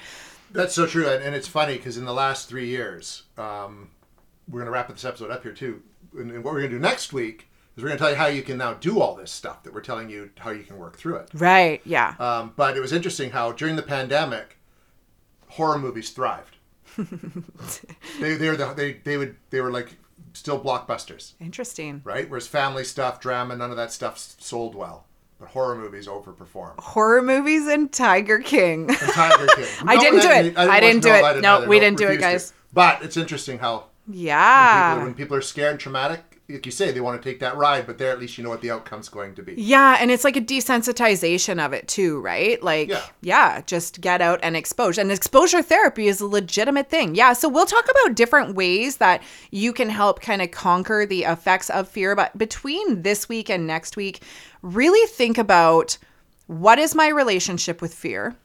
That's 0.51 0.73
so 0.73 0.85
true, 0.85 1.09
and, 1.09 1.35
it's 1.35 1.47
funny 1.47 1.75
because 1.75 1.97
in 1.97 2.05
the 2.05 2.13
last 2.13 2.47
three 2.47 2.67
years, 2.67 3.23
um, 3.39 3.89
we're 4.47 4.59
going 4.59 4.67
to 4.67 4.71
wrap 4.71 4.87
this 4.87 5.03
episode 5.03 5.31
up 5.31 5.41
here 5.41 5.51
too. 5.51 5.81
And 6.15 6.31
what 6.43 6.53
we're 6.53 6.59
going 6.59 6.71
to 6.71 6.77
do 6.77 6.81
next 6.81 7.11
week 7.11 7.49
is 7.75 7.83
we're 7.83 7.89
going 7.89 7.97
to 7.97 8.01
tell 8.03 8.11
you 8.11 8.17
how 8.17 8.27
you 8.27 8.43
can 8.43 8.57
now 8.57 8.73
do 8.73 8.99
all 8.99 9.15
this 9.15 9.31
stuff 9.31 9.63
that 9.63 9.73
we're 9.73 9.81
telling 9.81 10.09
you 10.09 10.29
how 10.39 10.51
you 10.51 10.63
can 10.63 10.77
work 10.77 10.97
through 10.97 11.15
it. 11.15 11.29
Right. 11.33 11.81
Yeah. 11.85 12.15
Um, 12.19 12.53
but 12.55 12.77
it 12.77 12.79
was 12.79 12.93
interesting 12.93 13.31
how 13.31 13.51
during 13.51 13.75
the 13.75 13.83
pandemic, 13.83 14.57
horror 15.49 15.79
movies 15.79 16.11
thrived. 16.11 16.57
they 18.19 18.35
they 18.35 18.49
were 18.49 18.55
the, 18.55 18.71
they 18.73 18.93
they 19.03 19.17
would 19.17 19.35
they 19.49 19.61
were 19.61 19.71
like 19.71 19.97
still 20.33 20.59
blockbusters, 20.59 21.33
Interesting. 21.39 22.01
right? 22.03 22.29
Whereas 22.29 22.47
family 22.47 22.83
stuff, 22.83 23.19
drama, 23.19 23.55
none 23.55 23.71
of 23.71 23.77
that 23.77 23.91
stuff 23.91 24.17
sold 24.17 24.75
well. 24.75 25.05
But 25.39 25.49
horror 25.49 25.75
movies 25.75 26.07
overperform. 26.07 26.79
Horror 26.79 27.21
movies 27.21 27.67
and 27.67 27.91
Tiger 27.91 28.39
King. 28.39 28.89
And 28.89 28.97
Tiger 28.99 29.47
King. 29.55 29.65
I 29.87 29.97
didn't 29.97 30.21
do 30.21 30.29
it. 30.29 30.57
I 30.57 30.79
didn't 30.79 31.01
do 31.01 31.09
it. 31.09 31.41
No, 31.41 31.65
we 31.67 31.79
didn't 31.79 31.97
do 31.97 32.07
it, 32.07 32.19
guys. 32.19 32.53
But 32.71 33.03
it's 33.03 33.17
interesting 33.17 33.59
how 33.59 33.85
yeah. 34.07 34.93
people, 34.93 35.05
when 35.05 35.13
people 35.15 35.37
are 35.37 35.41
scared 35.41 35.71
and 35.71 35.79
traumatic, 35.79 36.32
like 36.53 36.65
you 36.65 36.71
say, 36.71 36.91
they 36.91 37.01
want 37.01 37.21
to 37.21 37.29
take 37.29 37.39
that 37.39 37.57
ride, 37.57 37.85
but 37.85 37.97
there 37.97 38.11
at 38.11 38.19
least 38.19 38.37
you 38.37 38.43
know 38.43 38.49
what 38.49 38.61
the 38.61 38.71
outcome's 38.71 39.09
going 39.09 39.35
to 39.35 39.43
be. 39.43 39.55
Yeah, 39.57 39.97
and 39.99 40.11
it's 40.11 40.23
like 40.23 40.37
a 40.37 40.41
desensitization 40.41 41.63
of 41.63 41.73
it 41.73 41.87
too, 41.87 42.21
right? 42.21 42.61
Like, 42.61 42.89
yeah. 42.89 43.01
Yeah. 43.21 43.61
just 43.65 44.01
get 44.01 44.21
out 44.21 44.39
and 44.43 44.55
expose. 44.55 44.97
And 44.97 45.11
exposure 45.11 45.61
therapy 45.61 46.07
is 46.07 46.21
a 46.21 46.27
legitimate 46.27 46.89
thing. 46.89 47.15
Yeah, 47.15 47.33
so 47.33 47.49
we'll 47.49 47.65
talk 47.65 47.85
about 47.89 48.15
different 48.15 48.55
ways 48.55 48.97
that 48.97 49.23
you 49.51 49.73
can 49.73 49.89
help 49.89 50.21
kind 50.21 50.41
of 50.41 50.51
conquer 50.51 51.05
the 51.05 51.23
effects 51.23 51.69
of 51.69 51.87
fear. 51.87 52.15
But 52.15 52.37
between 52.37 53.01
this 53.01 53.27
week 53.27 53.49
and 53.49 53.65
next 53.65 53.97
week, 53.97 54.21
really 54.61 55.05
think 55.07 55.37
about 55.37 55.97
what 56.47 56.77
is 56.77 56.93
my 56.93 57.07
relationship 57.07 57.81
with 57.81 57.93
fear? 57.93 58.35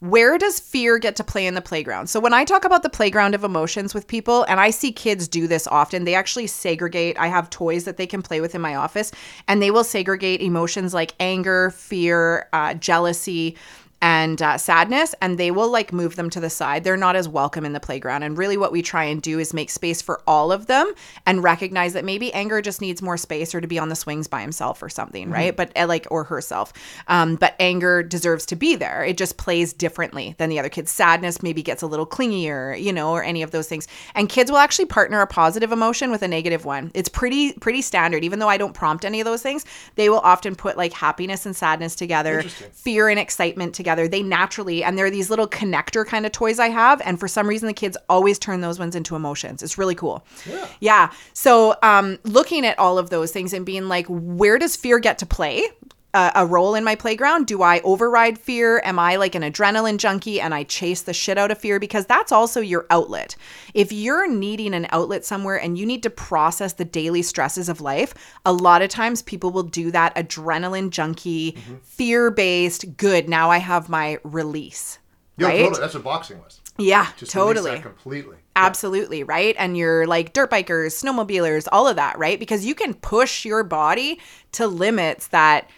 Where 0.00 0.38
does 0.38 0.58
fear 0.58 0.98
get 0.98 1.14
to 1.16 1.24
play 1.24 1.46
in 1.46 1.54
the 1.54 1.60
playground? 1.60 2.08
So 2.08 2.20
when 2.20 2.32
I 2.32 2.44
talk 2.44 2.64
about 2.64 2.82
the 2.82 2.88
playground 2.88 3.34
of 3.34 3.44
emotions 3.44 3.94
with 3.94 4.06
people, 4.06 4.44
and 4.44 4.58
I 4.58 4.70
see 4.70 4.92
kids 4.92 5.28
do 5.28 5.46
this 5.46 5.66
often, 5.66 6.04
they 6.04 6.14
actually 6.14 6.46
segregate. 6.46 7.18
I 7.18 7.28
have 7.28 7.50
toys 7.50 7.84
that 7.84 7.98
they 7.98 8.06
can 8.06 8.22
play 8.22 8.40
with 8.40 8.54
in 8.54 8.62
my 8.62 8.74
office, 8.74 9.12
and 9.46 9.60
they 9.60 9.70
will 9.70 9.84
segregate 9.84 10.40
emotions 10.40 10.94
like 10.94 11.14
anger, 11.20 11.70
fear, 11.70 12.48
uh, 12.54 12.74
jealousy. 12.74 13.56
And 14.02 14.40
uh, 14.40 14.56
sadness, 14.56 15.14
and 15.20 15.36
they 15.36 15.50
will 15.50 15.70
like 15.70 15.92
move 15.92 16.16
them 16.16 16.30
to 16.30 16.40
the 16.40 16.48
side. 16.48 16.84
They're 16.84 16.96
not 16.96 17.16
as 17.16 17.28
welcome 17.28 17.66
in 17.66 17.74
the 17.74 17.80
playground. 17.80 18.22
And 18.22 18.38
really, 18.38 18.56
what 18.56 18.72
we 18.72 18.80
try 18.80 19.04
and 19.04 19.20
do 19.20 19.38
is 19.38 19.52
make 19.52 19.68
space 19.68 20.00
for 20.00 20.22
all 20.26 20.52
of 20.52 20.66
them 20.66 20.90
and 21.26 21.42
recognize 21.42 21.92
that 21.92 22.04
maybe 22.04 22.32
anger 22.32 22.62
just 22.62 22.80
needs 22.80 23.02
more 23.02 23.18
space 23.18 23.54
or 23.54 23.60
to 23.60 23.66
be 23.66 23.78
on 23.78 23.90
the 23.90 23.94
swings 23.94 24.26
by 24.26 24.40
himself 24.40 24.82
or 24.82 24.88
something, 24.88 25.28
right? 25.30 25.54
But 25.54 25.76
uh, 25.76 25.86
like, 25.86 26.06
or 26.10 26.24
herself. 26.24 26.72
Um, 27.08 27.36
but 27.36 27.54
anger 27.60 28.02
deserves 28.02 28.46
to 28.46 28.56
be 28.56 28.74
there. 28.74 29.04
It 29.04 29.18
just 29.18 29.36
plays 29.36 29.74
differently 29.74 30.34
than 30.38 30.48
the 30.48 30.58
other 30.58 30.70
kids. 30.70 30.90
Sadness 30.90 31.42
maybe 31.42 31.62
gets 31.62 31.82
a 31.82 31.86
little 31.86 32.06
clingier, 32.06 32.80
you 32.80 32.94
know, 32.94 33.12
or 33.12 33.22
any 33.22 33.42
of 33.42 33.50
those 33.50 33.68
things. 33.68 33.86
And 34.14 34.30
kids 34.30 34.50
will 34.50 34.58
actually 34.58 34.86
partner 34.86 35.20
a 35.20 35.26
positive 35.26 35.72
emotion 35.72 36.10
with 36.10 36.22
a 36.22 36.28
negative 36.28 36.64
one. 36.64 36.90
It's 36.94 37.10
pretty 37.10 37.52
pretty 37.54 37.82
standard. 37.82 38.24
Even 38.24 38.38
though 38.38 38.48
I 38.48 38.56
don't 38.56 38.72
prompt 38.72 39.04
any 39.04 39.20
of 39.20 39.26
those 39.26 39.42
things, 39.42 39.66
they 39.96 40.08
will 40.08 40.20
often 40.20 40.54
put 40.56 40.78
like 40.78 40.94
happiness 40.94 41.44
and 41.44 41.54
sadness 41.54 41.94
together, 41.94 42.42
fear 42.72 43.10
and 43.10 43.18
excitement 43.18 43.74
together. 43.74 43.89
They 44.08 44.22
naturally, 44.22 44.82
and 44.84 44.96
they're 44.96 45.10
these 45.10 45.30
little 45.30 45.48
connector 45.48 46.06
kind 46.06 46.26
of 46.26 46.32
toys 46.32 46.58
I 46.58 46.68
have. 46.68 47.00
And 47.04 47.18
for 47.18 47.28
some 47.28 47.48
reason, 47.48 47.66
the 47.66 47.72
kids 47.72 47.96
always 48.08 48.38
turn 48.38 48.60
those 48.60 48.78
ones 48.78 48.94
into 48.94 49.16
emotions. 49.16 49.62
It's 49.62 49.78
really 49.78 49.94
cool. 49.94 50.24
Yeah. 50.48 50.66
Yeah. 50.80 51.12
So 51.32 51.76
um, 51.82 52.18
looking 52.24 52.66
at 52.66 52.78
all 52.78 52.98
of 52.98 53.10
those 53.10 53.32
things 53.32 53.52
and 53.52 53.64
being 53.66 53.88
like, 53.88 54.06
where 54.08 54.58
does 54.58 54.76
fear 54.76 54.98
get 54.98 55.18
to 55.18 55.26
play? 55.26 55.68
A, 56.14 56.32
a 56.36 56.46
role 56.46 56.74
in 56.74 56.82
my 56.84 56.94
playground? 56.94 57.46
Do 57.46 57.62
I 57.62 57.80
override 57.80 58.38
fear? 58.38 58.80
Am 58.84 58.98
I 58.98 59.16
like 59.16 59.34
an 59.34 59.42
adrenaline 59.42 59.96
junkie 59.98 60.40
and 60.40 60.54
I 60.54 60.64
chase 60.64 61.02
the 61.02 61.12
shit 61.12 61.38
out 61.38 61.50
of 61.50 61.58
fear? 61.58 61.78
Because 61.78 62.06
that's 62.06 62.32
also 62.32 62.60
your 62.60 62.86
outlet. 62.90 63.36
If 63.74 63.92
you're 63.92 64.28
needing 64.28 64.74
an 64.74 64.86
outlet 64.90 65.24
somewhere 65.24 65.60
and 65.60 65.78
you 65.78 65.86
need 65.86 66.02
to 66.02 66.10
process 66.10 66.72
the 66.72 66.84
daily 66.84 67.22
stresses 67.22 67.68
of 67.68 67.80
life, 67.80 68.14
a 68.44 68.52
lot 68.52 68.82
of 68.82 68.88
times 68.90 69.22
people 69.22 69.50
will 69.50 69.62
do 69.62 69.90
that 69.92 70.14
adrenaline 70.16 70.90
junkie, 70.90 71.52
Mm-hmm. 71.52 71.76
fear 71.82 72.30
based, 72.30 72.96
good, 72.96 73.28
now 73.28 73.50
I 73.50 73.58
have 73.58 73.88
my 73.88 74.18
release. 74.24 74.98
Yeah, 75.36 75.46
right? 75.48 75.58
totally. 75.62 75.80
That's 75.80 75.94
what 75.94 76.04
boxing 76.04 76.38
was. 76.38 76.60
Yeah, 76.78 77.08
Just 77.16 77.32
totally. 77.32 77.72
that 77.72 77.82
completely. 77.82 78.36
Absolutely, 78.56 79.22
right? 79.22 79.54
And 79.58 79.76
you're 79.76 80.06
like 80.06 80.32
dirt 80.32 80.50
bikers, 80.50 80.92
snowmobilers, 81.02 81.66
all 81.72 81.86
of 81.88 81.96
that, 81.96 82.18
right? 82.18 82.38
Because 82.38 82.64
you 82.64 82.74
can 82.74 82.94
push 82.94 83.44
your 83.44 83.62
body 83.64 84.18
to 84.52 84.66
limits 84.66 85.28
that 85.28 85.68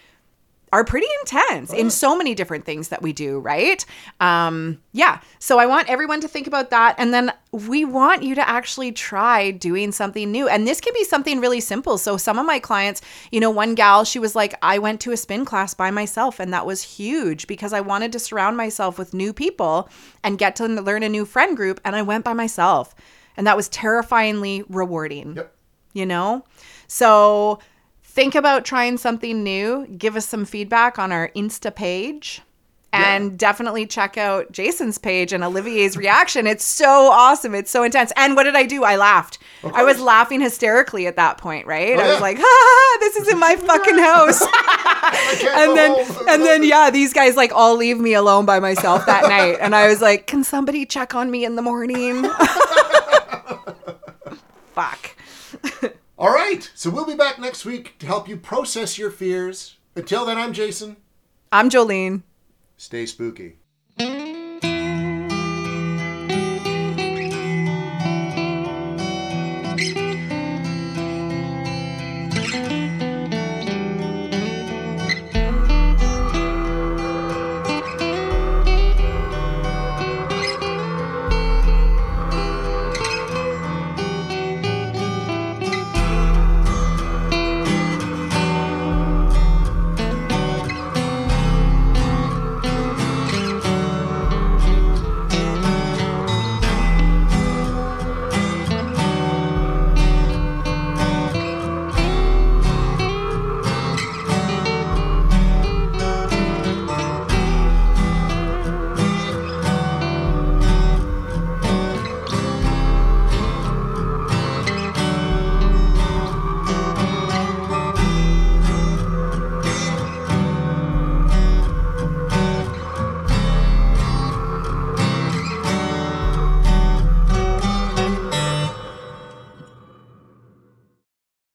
are 0.73 0.83
pretty 0.83 1.07
intense 1.21 1.71
in 1.71 1.91
so 1.91 2.17
many 2.17 2.33
different 2.33 2.65
things 2.65 2.87
that 2.87 3.03
we 3.03 3.13
do, 3.13 3.37
right? 3.39 3.85
Um, 4.19 4.81
yeah. 4.91 5.19
So 5.37 5.59
I 5.59 5.67
want 5.67 5.87
everyone 5.87 6.19
to 6.21 6.27
think 6.27 6.47
about 6.47 6.71
that. 6.71 6.95
And 6.97 7.13
then 7.13 7.31
we 7.51 7.85
want 7.85 8.23
you 8.23 8.33
to 8.33 8.49
actually 8.49 8.91
try 8.91 9.51
doing 9.51 9.91
something 9.91 10.31
new. 10.31 10.47
And 10.47 10.67
this 10.67 10.81
can 10.81 10.91
be 10.95 11.03
something 11.03 11.39
really 11.39 11.59
simple. 11.59 11.99
So 11.99 12.17
some 12.17 12.39
of 12.39 12.47
my 12.47 12.57
clients, 12.57 13.01
you 13.31 13.39
know, 13.39 13.51
one 13.51 13.75
gal, 13.75 14.03
she 14.03 14.17
was 14.17 14.35
like, 14.35 14.55
I 14.63 14.79
went 14.79 14.99
to 15.01 15.11
a 15.11 15.17
spin 15.17 15.45
class 15.45 15.75
by 15.75 15.91
myself, 15.91 16.39
and 16.39 16.51
that 16.53 16.65
was 16.65 16.81
huge 16.81 17.45
because 17.45 17.71
I 17.71 17.81
wanted 17.81 18.11
to 18.13 18.19
surround 18.19 18.57
myself 18.57 18.97
with 18.97 19.13
new 19.13 19.31
people 19.31 19.87
and 20.23 20.39
get 20.39 20.55
to 20.55 20.67
learn 20.67 21.03
a 21.03 21.09
new 21.09 21.23
friend 21.25 21.55
group. 21.55 21.79
And 21.85 21.95
I 21.95 22.01
went 22.01 22.25
by 22.25 22.33
myself. 22.33 22.95
And 23.37 23.45
that 23.45 23.55
was 23.55 23.69
terrifyingly 23.69 24.63
rewarding 24.69 25.35
Yep. 25.35 25.55
you 25.93 26.07
know? 26.07 26.45
So 26.87 27.59
think 28.13 28.35
about 28.35 28.63
trying 28.63 28.97
something 28.97 29.43
new. 29.43 29.87
Give 29.97 30.15
us 30.15 30.27
some 30.27 30.45
feedback 30.45 30.99
on 30.99 31.11
our 31.11 31.29
Insta 31.35 31.73
page. 31.73 32.41
And 32.95 33.31
Yeah. 33.31 33.37
definitely 33.37 33.87
check 33.87 34.19
out 34.19 34.51
Jason's 34.51 34.99
page 34.99 35.33
and 35.33 35.43
Olivier's 35.43 35.97
reaction. 35.97 36.45
It's 36.45 36.63
so 36.63 37.09
awesome. 37.11 37.55
It's 37.55 37.71
so 37.71 37.81
intense. 37.81 38.11
And 38.15 38.35
what 38.35 38.43
did 38.43 38.55
I 38.55 38.65
do? 38.65 38.83
I 38.83 38.97
laughed. 38.97 39.39
I 39.73 39.83
was 39.83 39.99
laughing 39.99 40.41
hysterically 40.41 41.07
at 41.07 41.15
that 41.15 41.39
point, 41.39 41.65
right? 41.65 41.97
I 41.97 42.03
yeah. 42.05 42.11
was 42.11 42.21
like, 42.21 42.37
ah, 42.39 42.97
this 42.99 43.15
is 43.15 43.29
in 43.29 43.39
my 43.39 43.55
fucking 43.55 43.97
house. 43.97 44.43
And 45.45 45.75
then 45.77 45.91
home. 46.05 46.27
and 46.29 46.43
then 46.43 46.63
yeah, 46.63 46.89
these 46.89 47.13
guys 47.13 47.35
like 47.35 47.51
all 47.51 47.75
leave 47.75 47.99
me 47.99 48.13
alone 48.13 48.45
by 48.45 48.59
myself 48.59 49.05
that 49.05 49.23
night. 49.23 49.57
And 49.59 49.75
I 49.75 49.87
was 49.87 50.01
like, 50.01 50.27
can 50.27 50.43
somebody 50.43 50.85
check 50.85 51.13
on 51.15 51.29
me 51.31 51.45
in 51.45 51.55
the 51.55 51.61
morning? 51.61 52.23
Fuck. 54.73 55.15
All 56.23 56.33
right. 56.33 56.71
So 56.73 56.89
we'll 56.89 57.05
be 57.05 57.15
back 57.15 57.37
next 57.37 57.65
week 57.65 57.99
to 57.99 58.05
help 58.05 58.29
you 58.29 58.37
process 58.37 58.97
your 58.97 59.11
fears. 59.11 59.75
Until 59.93 60.23
then, 60.23 60.37
I'm 60.37 60.53
Jason. 60.53 60.95
I'm 61.51 61.69
Jolene. 61.69 62.23
Stay 62.77 63.05
spooky. 63.05 63.57